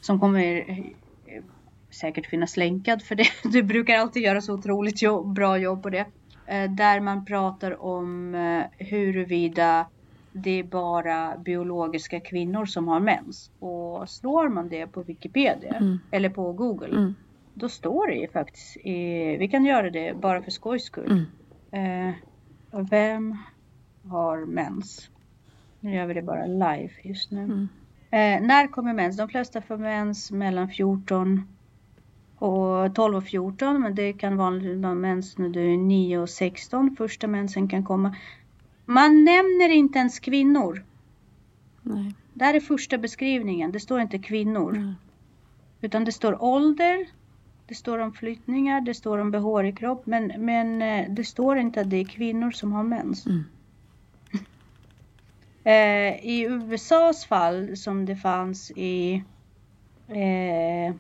Som 0.02 0.20
kommer 0.20 0.70
eh, 0.70 1.44
säkert 1.90 2.28
finnas 2.28 2.58
länkad 2.58 3.02
för 3.02 3.16
det. 3.16 3.28
Du 3.44 3.64
brukar 3.64 3.98
alltid 3.98 4.24
göra 4.24 4.42
så 4.42 4.54
otroligt 4.54 5.02
jobb, 5.02 5.34
bra 5.34 5.58
jobb 5.58 5.84
på 5.84 5.90
det. 5.90 6.06
Eh, 6.48 6.72
där 6.72 7.00
man 7.00 7.26
pratar 7.26 7.82
om 7.82 8.34
huruvida 8.78 9.88
det 10.44 10.60
är 10.60 10.64
bara 10.64 11.38
biologiska 11.38 12.20
kvinnor 12.20 12.66
som 12.66 12.88
har 12.88 13.00
mens. 13.00 13.52
Och 13.60 14.10
slår 14.10 14.50
man 14.50 14.70
det 14.70 14.88
på 14.88 15.02
Wikipedia 15.04 15.74
Mm. 15.74 16.00
eller 16.12 16.30
på 16.30 16.54
Google. 16.54 16.98
Mm. 16.98 17.16
Då 17.54 17.70
står 17.70 18.08
det 18.08 18.14
ju 18.16 18.28
faktiskt. 18.28 18.78
I, 18.78 19.38
vi 19.38 19.48
kan 19.48 19.66
göra 19.66 19.90
det 19.90 20.18
bara 20.22 20.42
för 20.42 20.52
skojs 20.52 20.84
skull. 20.84 21.26
Mm. 21.72 22.10
Eh, 22.10 22.14
vem 22.90 23.38
har 24.10 24.46
mens? 24.46 25.10
Nu 25.80 25.96
gör 25.96 26.06
vi 26.06 26.14
det 26.14 26.22
bara 26.22 26.46
live 26.46 26.90
just 27.04 27.32
nu. 27.32 27.44
Mm. 27.44 27.68
Eh, 28.12 28.48
när 28.48 28.68
kommer 28.68 28.94
mens? 28.94 29.18
De 29.18 29.30
flesta 29.30 29.62
får 29.62 29.78
mens 29.78 30.32
mellan 30.32 30.70
14 30.70 31.48
och 32.38 32.96
12 32.96 33.16
och 33.18 33.24
14. 33.24 33.82
Men 33.82 33.96
det 33.96 34.14
kan 34.14 34.38
vara 34.38 34.94
mens 34.96 35.38
när 35.38 35.50
du 35.50 35.74
är 35.74 35.78
9 35.78 36.18
och 36.18 36.30
16. 36.30 36.96
Första 36.98 37.28
mensen 37.28 37.68
kan 37.68 37.84
komma. 37.86 38.16
Man 38.90 39.24
nämner 39.24 39.70
inte 39.70 40.00
ens 40.00 40.20
kvinnor. 40.20 40.84
Nej. 41.82 42.16
Här 42.40 42.54
är 42.54 42.60
första 42.60 42.98
beskrivningen. 42.98 43.72
Det 43.72 43.80
står 43.80 44.02
inte 44.02 44.20
kvinnor. 44.20 44.76
Mm. 44.76 44.94
Utan 45.82 46.06
det 46.06 46.12
står 46.12 46.44
ålder. 46.44 47.08
Det 47.68 47.76
står 47.76 48.00
om 48.00 48.14
flyttningar. 48.14 48.82
Det 48.82 48.94
står 48.94 49.18
om 49.18 49.32
behårig 49.32 49.78
kropp. 49.78 50.06
Men, 50.06 50.34
men 50.38 50.82
eh, 50.82 51.10
det 51.10 51.24
står 51.24 51.58
inte 51.58 51.82
att 51.82 51.90
det 51.90 51.98
är 51.98 52.06
kvinnor 52.06 52.52
som 52.52 52.72
har 52.74 52.84
mens. 52.84 53.26
Mm. 53.26 53.44
Eh, 55.64 56.26
I 56.26 56.46
USAs 56.50 57.26
fall 57.26 57.78
som 57.78 58.06
det 58.06 58.16
fanns 58.16 58.72
i 58.72 59.24
eh, 60.08 60.96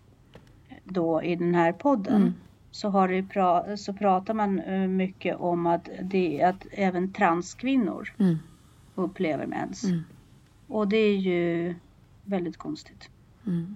då 0.84 1.24
i 1.24 1.36
den 1.36 1.56
här 1.56 1.72
podden 1.72 2.16
Mm. 2.16 2.34
Så, 2.72 2.90
har 2.90 3.08
det 3.08 3.22
pra- 3.22 3.76
så 3.76 3.94
pratar 3.94 4.34
man 4.34 4.60
eh, 4.60 4.88
mycket 4.88 5.36
om 5.38 5.66
att, 5.66 5.90
det, 6.04 6.44
att 6.44 6.66
även 6.72 7.14
transkvinnor 7.14 8.14
Mm. 8.20 8.38
upplever 8.96 9.46
mens. 9.48 9.84
Mm. 9.84 10.00
Och 10.68 10.88
det 10.88 10.98
är 10.98 11.18
ju 11.18 11.76
väldigt 12.24 12.58
konstigt. 12.58 13.10
Mm. 13.48 13.76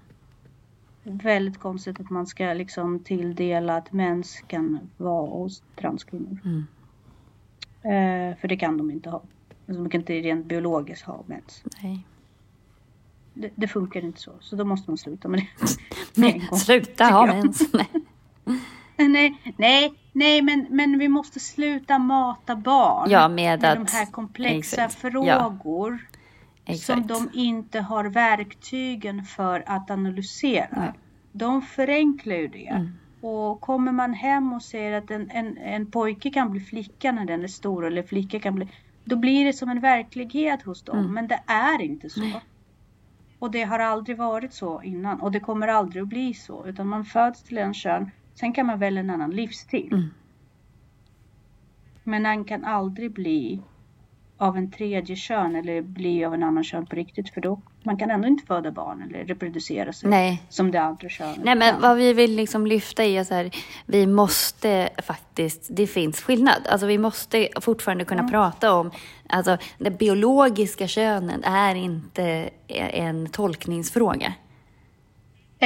Väldigt 1.04 1.60
konstigt 1.60 2.00
att 2.00 2.10
man 2.10 2.28
ska 2.28 2.54
liksom 2.54 3.00
tilldela 3.00 3.78
att 3.78 3.92
mens 3.94 4.42
kan 4.48 4.80
vara 4.98 5.30
hos 5.30 5.64
transkvinnor. 5.76 6.38
Mm. 6.46 6.66
Eh, 7.84 8.38
för 8.38 8.48
det 8.48 8.58
kan 8.58 8.78
de 8.78 8.92
inte 8.92 9.10
ha. 9.10 9.22
Alltså, 9.68 9.84
de 9.84 9.90
kan 9.90 10.02
inte 10.02 10.14
rent 10.14 10.46
biologiskt 10.46 11.06
ha 11.06 11.24
mens. 11.28 11.64
Nej. 11.84 12.06
Det, 13.34 13.50
det 13.56 13.68
funkar 13.68 14.06
inte 14.06 14.20
så. 14.22 14.32
Så 14.40 14.56
då 14.56 14.66
måste 14.66 14.92
man 14.92 14.98
sluta 14.98 15.28
med 15.28 15.46
det. 16.16 16.32
gång. 16.50 16.60
Sluta 16.60 17.06
ha 17.06 17.26
mens. 17.26 17.62
Nej. 19.12 19.54
Nej, 19.58 19.94
nej, 20.12 20.42
men, 20.42 20.68
men 20.70 21.00
vi 21.00 21.08
måste 21.08 21.40
sluta 21.40 22.00
mata 22.00 22.56
barn. 22.56 23.10
Ja, 23.10 23.28
med 23.28 23.60
de 23.60 23.68
att- 23.68 23.92
här 23.92 24.06
komplexa 24.06 24.84
exakt. 24.84 25.04
Ja. 25.04 25.10
frågor. 25.12 26.08
Som 26.66 26.74
Exakt. 26.74 27.08
de 27.08 27.30
inte 27.34 27.80
har 27.80 28.06
verktygen 28.06 29.24
för 29.24 29.64
att 29.68 29.92
analysera. 29.92 30.68
Nej. 30.72 30.92
De 31.32 31.62
förenklar 31.62 32.36
ju 32.36 32.48
det. 32.48 32.68
Mm. 32.68 32.92
Och 33.22 33.62
kommer 33.62 33.92
man 33.92 34.14
hem 34.14 34.54
och 34.54 34.62
säger 34.62 34.94
att 34.98 35.12
en, 35.12 35.30
en, 35.32 35.58
en 35.58 35.92
pojke 35.92 36.30
kan 36.30 36.52
bli 36.52 36.60
flicka 36.60 37.12
när 37.12 37.26
den 37.26 37.44
är 37.44 37.48
stor 37.48 37.86
eller 37.86 38.04
flicka 38.04 38.40
kan 38.40 38.56
bli... 38.56 38.68
Då 39.06 39.16
blir 39.16 39.46
det 39.46 39.54
som 39.54 39.70
en 39.70 39.80
verklighet 39.80 40.62
hos 40.62 40.82
dem. 40.84 40.98
Mm. 41.00 41.14
Men 41.14 41.28
det 41.28 41.40
är 41.46 41.82
inte 41.82 42.10
så. 42.10 42.20
Nej. 42.20 42.42
Och 43.40 43.52
det 43.52 43.64
har 43.64 43.80
aldrig 43.80 44.18
varit 44.18 44.54
så 44.54 44.82
innan. 44.82 45.22
Och 45.22 45.32
det 45.32 45.40
kommer 45.40 45.68
aldrig 45.68 46.02
att 46.04 46.08
bli 46.10 46.34
så. 46.34 46.66
Utan 46.68 46.88
man 46.88 47.06
föds 47.06 47.44
till 47.44 47.58
en 47.58 47.74
kön. 47.74 48.12
Sen 48.36 48.54
kan 48.54 48.66
man 48.66 48.80
välja 48.80 49.00
en 49.00 49.10
annan 49.10 49.32
livsstil. 49.32 49.94
Mm. 49.94 50.10
Men 52.04 52.24
man 52.24 52.46
kan 52.46 52.66
aldrig 52.66 53.14
bli 53.14 53.62
av 54.38 54.58
en 54.58 54.72
tredje 54.72 55.16
kön 55.16 55.56
eller 55.56 55.82
bli 55.82 56.26
av 56.26 56.34
en 56.34 56.44
annan 56.44 56.64
kön 56.64 56.86
på 56.86 56.96
riktigt. 56.96 57.34
För 57.34 57.42
då 57.42 57.62
man 57.84 57.98
kan 57.98 58.12
ändå 58.12 58.28
inte 58.28 58.46
föda 58.46 58.72
barn 58.72 59.02
eller 59.02 59.26
reproducera 59.26 59.94
sig 59.94 60.10
Nej. 60.10 60.44
som 60.50 60.72
det 60.72 60.82
andra 60.82 61.10
könet 61.10 61.44
Nej, 61.44 61.56
men 61.56 61.82
vad 61.82 61.98
vi 61.98 62.14
vill 62.14 62.36
liksom 62.36 62.68
lyfta 62.68 63.04
är 63.04 63.24
så 63.24 63.34
här, 63.34 63.52
vi 63.86 64.08
måste 64.08 64.90
faktiskt, 65.04 65.68
det 65.70 65.88
finns 65.88 66.22
skillnad. 66.22 66.68
Alltså 66.70 66.88
vi 66.88 66.98
måste 66.98 67.50
fortfarande 67.62 68.06
kunna 68.06 68.28
prata 68.28 68.74
om, 68.74 68.92
alltså 69.30 69.58
det 69.78 69.92
biologiska 69.92 70.88
könet 70.88 71.42
är 71.44 71.76
inte 71.76 72.50
en 72.68 73.30
tolkningsfråga. 73.30 74.34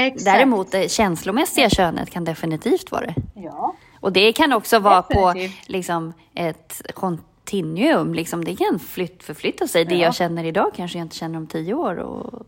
Exakt. 0.06 0.26
Däremot 0.26 0.72
det 0.72 0.92
känslomässiga 0.92 1.70
könet 1.70 2.10
kan 2.10 2.24
definitivt 2.24 2.92
vara 2.92 3.06
det. 3.06 3.16
Ja. 3.36 3.76
Och 4.00 4.14
det 4.14 4.34
kan 4.34 4.54
också 4.54 4.80
vara 4.80 5.02
på 5.02 5.28
Definitivt. 5.28 5.70
liksom, 5.70 6.14
ett 6.36 6.82
kontinuum. 6.94 8.14
Liksom, 8.14 8.44
det 8.46 8.56
kan 8.56 8.80
flytt, 8.80 9.24
förflytta 9.24 9.68
sig. 9.68 9.86
Det 9.86 9.96
Ja. 9.96 10.02
jag 10.02 10.16
känner 10.16 10.44
idag 10.44 10.72
kanske 10.76 10.98
jag 10.98 11.06
inte 11.06 11.16
känner 11.16 11.38
om 11.38 11.48
tio 11.48 11.74
år. 11.74 11.96
Och 11.98 12.48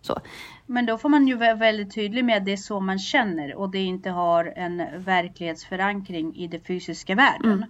så. 0.00 0.20
Men 0.66 0.86
då 0.86 0.98
får 0.98 1.08
man 1.08 1.26
ju 1.28 1.34
vara 1.34 1.54
väldigt 1.54 1.94
tydlig 1.94 2.24
med 2.24 2.36
att 2.36 2.44
det 2.44 2.52
är 2.52 2.56
så 2.56 2.80
man 2.80 2.98
känner 2.98 3.54
och 3.54 3.70
det 3.70 3.78
inte 3.78 4.10
har 4.10 4.44
en 4.56 4.82
verklighetsförankring 5.04 6.36
i 6.36 6.46
den 6.48 6.60
fysiska 6.60 7.14
världen. 7.14 7.62
Eh, 7.62 7.68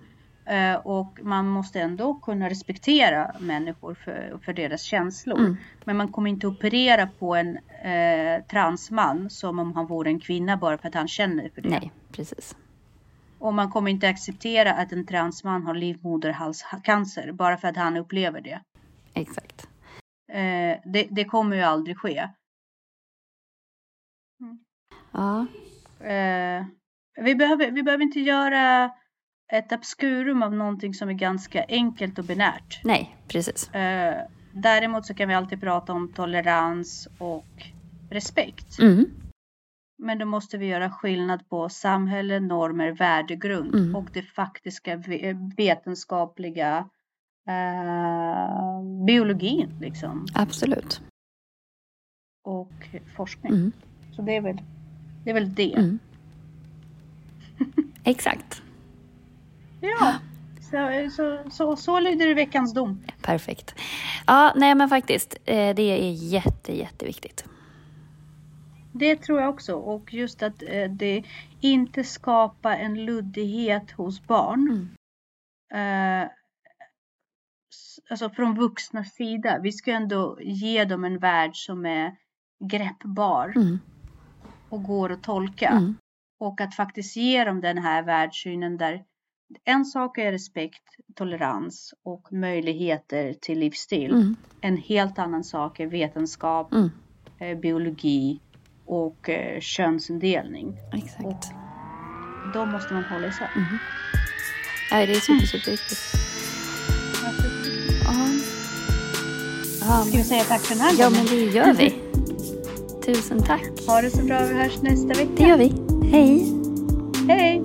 och 0.84 1.18
man 1.22 1.48
måste 1.48 1.80
ändå 1.80 2.14
kunna 2.14 2.50
respektera 2.50 3.34
människor 3.40 3.94
för, 3.94 4.38
för 4.44 4.52
deras 4.52 4.82
känslor. 4.82 5.38
Mm. 5.38 5.56
Men 5.84 5.96
man 5.96 6.12
kommer 6.12 6.30
inte 6.30 6.46
operera 6.46 7.06
på 7.06 7.34
en 7.34 7.56
eh, 7.82 8.44
transman 8.50 9.30
som 9.30 9.58
om 9.58 9.72
han 9.72 9.86
vore 9.86 10.10
en 10.10 10.20
kvinna 10.20 10.56
bara 10.56 10.78
för 10.78 10.88
att 10.88 10.94
han 10.94 11.08
känner 11.08 11.48
för 11.48 11.62
det. 11.62 11.68
Nej, 11.68 11.92
precis. 12.12 12.56
Och 13.38 13.54
man 13.54 13.70
kommer 13.70 13.90
inte 13.90 14.08
acceptera 14.08 14.72
att 14.72 14.92
en 14.92 15.06
transman 15.06 15.62
har 15.62 15.74
livmoderhalscancer 15.74 17.32
bara 17.32 17.56
för 17.56 17.68
att 17.68 17.76
han 17.76 17.96
upplever 17.96 18.40
det. 18.40 18.60
Exakt. 19.14 19.68
Eh, 20.32 20.78
det, 20.84 21.06
det 21.10 21.24
kommer 21.24 21.56
ju 21.56 21.62
aldrig 21.62 21.98
ske. 21.98 22.28
Ja. 25.12 25.46
Eh, 26.00 26.64
vi, 27.16 27.34
behöver, 27.34 27.70
vi 27.70 27.82
behöver 27.82 28.04
inte 28.04 28.20
göra 28.20 28.90
ett 29.52 29.72
obskurum 29.72 30.42
av 30.42 30.54
någonting 30.54 30.94
som 30.94 31.08
är 31.08 31.12
ganska 31.12 31.64
enkelt 31.68 32.18
och 32.18 32.24
binärt. 32.24 32.80
Nej, 32.84 33.16
precis. 33.28 33.70
Eh, 33.74 34.22
däremot 34.52 35.06
så 35.06 35.14
kan 35.14 35.28
vi 35.28 35.34
alltid 35.34 35.60
prata 35.60 35.92
om 35.92 36.12
tolerans 36.12 37.08
och 37.18 37.46
respekt. 38.10 38.78
Mm. 38.80 39.04
Men 39.98 40.18
då 40.18 40.26
måste 40.26 40.58
vi 40.58 40.66
göra 40.66 40.90
skillnad 40.90 41.48
på 41.48 41.68
samhälle, 41.68 42.40
normer, 42.40 42.92
värdegrund 42.92 43.74
Mm. 43.74 43.96
och 43.96 44.04
det 44.12 44.22
faktiska 44.22 44.96
ve- 44.96 45.36
vetenskapliga 45.56 46.88
eh, 47.48 48.82
biologin 49.06 49.78
liksom. 49.80 50.26
Absolut. 50.34 51.00
Och 52.44 52.72
forskning. 53.16 53.52
Mm. 53.52 53.72
Så 54.16 54.22
det 54.22 54.36
är 54.36 54.40
väl 54.40 54.56
det. 55.24 55.30
Är 55.30 55.34
väl 55.34 55.54
det. 55.54 55.74
Mm. 55.74 55.98
Exakt. 58.04 58.55
Ja, 60.00 60.14
så, 60.70 61.10
så, 61.10 61.50
så, 61.50 61.76
så 61.76 62.00
lyder 62.00 62.34
veckans 62.34 62.74
dom. 62.74 63.04
Perfekt. 63.22 63.74
Ja, 64.26 64.52
nej 64.56 64.74
men 64.74 64.88
faktiskt. 64.88 65.36
Eh, 65.44 65.74
det 65.74 65.82
är 65.82 66.10
jätte, 66.12 66.76
jätteviktigt. 66.76 67.44
Det 68.92 69.16
tror 69.16 69.40
jag 69.40 69.50
också. 69.50 69.74
Och 69.74 70.14
just 70.14 70.42
att 70.42 70.62
eh, 70.62 70.90
det 70.90 71.24
inte 71.60 72.04
skapar 72.04 72.72
en 72.76 73.04
luddighet 73.04 73.90
hos 73.90 74.26
barn. 74.26 74.88
Mm. 75.70 76.22
Eh, 76.22 76.30
alltså 78.10 78.30
från 78.30 78.54
vuxnas 78.54 79.14
sida. 79.14 79.58
Vi 79.62 79.72
ska 79.72 79.92
ändå 79.92 80.38
ge 80.40 80.84
dem 80.84 81.04
en 81.04 81.18
värld 81.18 81.56
som 81.56 81.86
är 81.86 82.16
greppbar 82.64 83.52
Mm. 83.56 83.78
och 84.68 84.82
går 84.82 85.12
att 85.12 85.22
tolka. 85.22 85.68
Mm. 85.68 85.96
Och 86.40 86.60
att 86.60 86.74
faktiskt 86.74 87.16
ge 87.16 87.44
dem 87.44 87.60
den 87.60 87.78
här 87.78 88.02
världssynen 88.02 88.76
där 88.76 89.04
en 89.64 89.84
sak 89.84 90.18
är 90.18 90.32
respekt, 90.32 90.82
tolerans 91.14 91.94
och 92.02 92.32
möjligheter 92.32 93.34
till 93.40 93.58
livsstil. 93.58 94.10
Mm. 94.10 94.36
En 94.60 94.76
helt 94.76 95.18
annan 95.18 95.44
sak 95.44 95.80
är 95.80 95.86
vetenskap, 95.86 96.72
Mm. 96.72 96.90
eh, 97.40 97.58
biologi 97.58 98.40
och 98.86 99.28
eh, 99.28 99.60
könsindelning. 99.60 100.76
Exakt. 100.94 101.50
Då 102.54 102.66
måste 102.66 102.94
man 102.94 103.04
hålla 103.04 103.26
isär. 103.28 103.50
Mm. 103.56 103.78
Nej, 104.90 105.06
det 105.06 105.12
är 105.12 105.20
super. 105.46 105.78
Ja. 108.04 108.28
Ja, 109.80 110.02
Ska 110.04 110.16
vi 110.18 110.24
säga 110.24 110.44
tack 110.44 110.60
för 110.60 110.74
den 110.74 110.84
här 110.84 110.92
ja, 110.98 111.04
gången? 111.08 111.24
men 111.24 111.36
det 111.36 111.44
gör 111.44 111.72
vi. 111.72 111.94
Tusen 113.04 113.42
tack. 113.42 113.62
Ha 113.86 114.02
det 114.02 114.10
så 114.10 114.24
bra, 114.24 114.38
vi 114.46 114.54
hörs 114.54 114.82
nästa 114.82 115.08
vecka. 115.08 115.30
Det 115.36 115.42
gör 115.44 115.56
vi. 115.58 115.72
Hej. 116.10 116.52
Hej! 117.28 117.62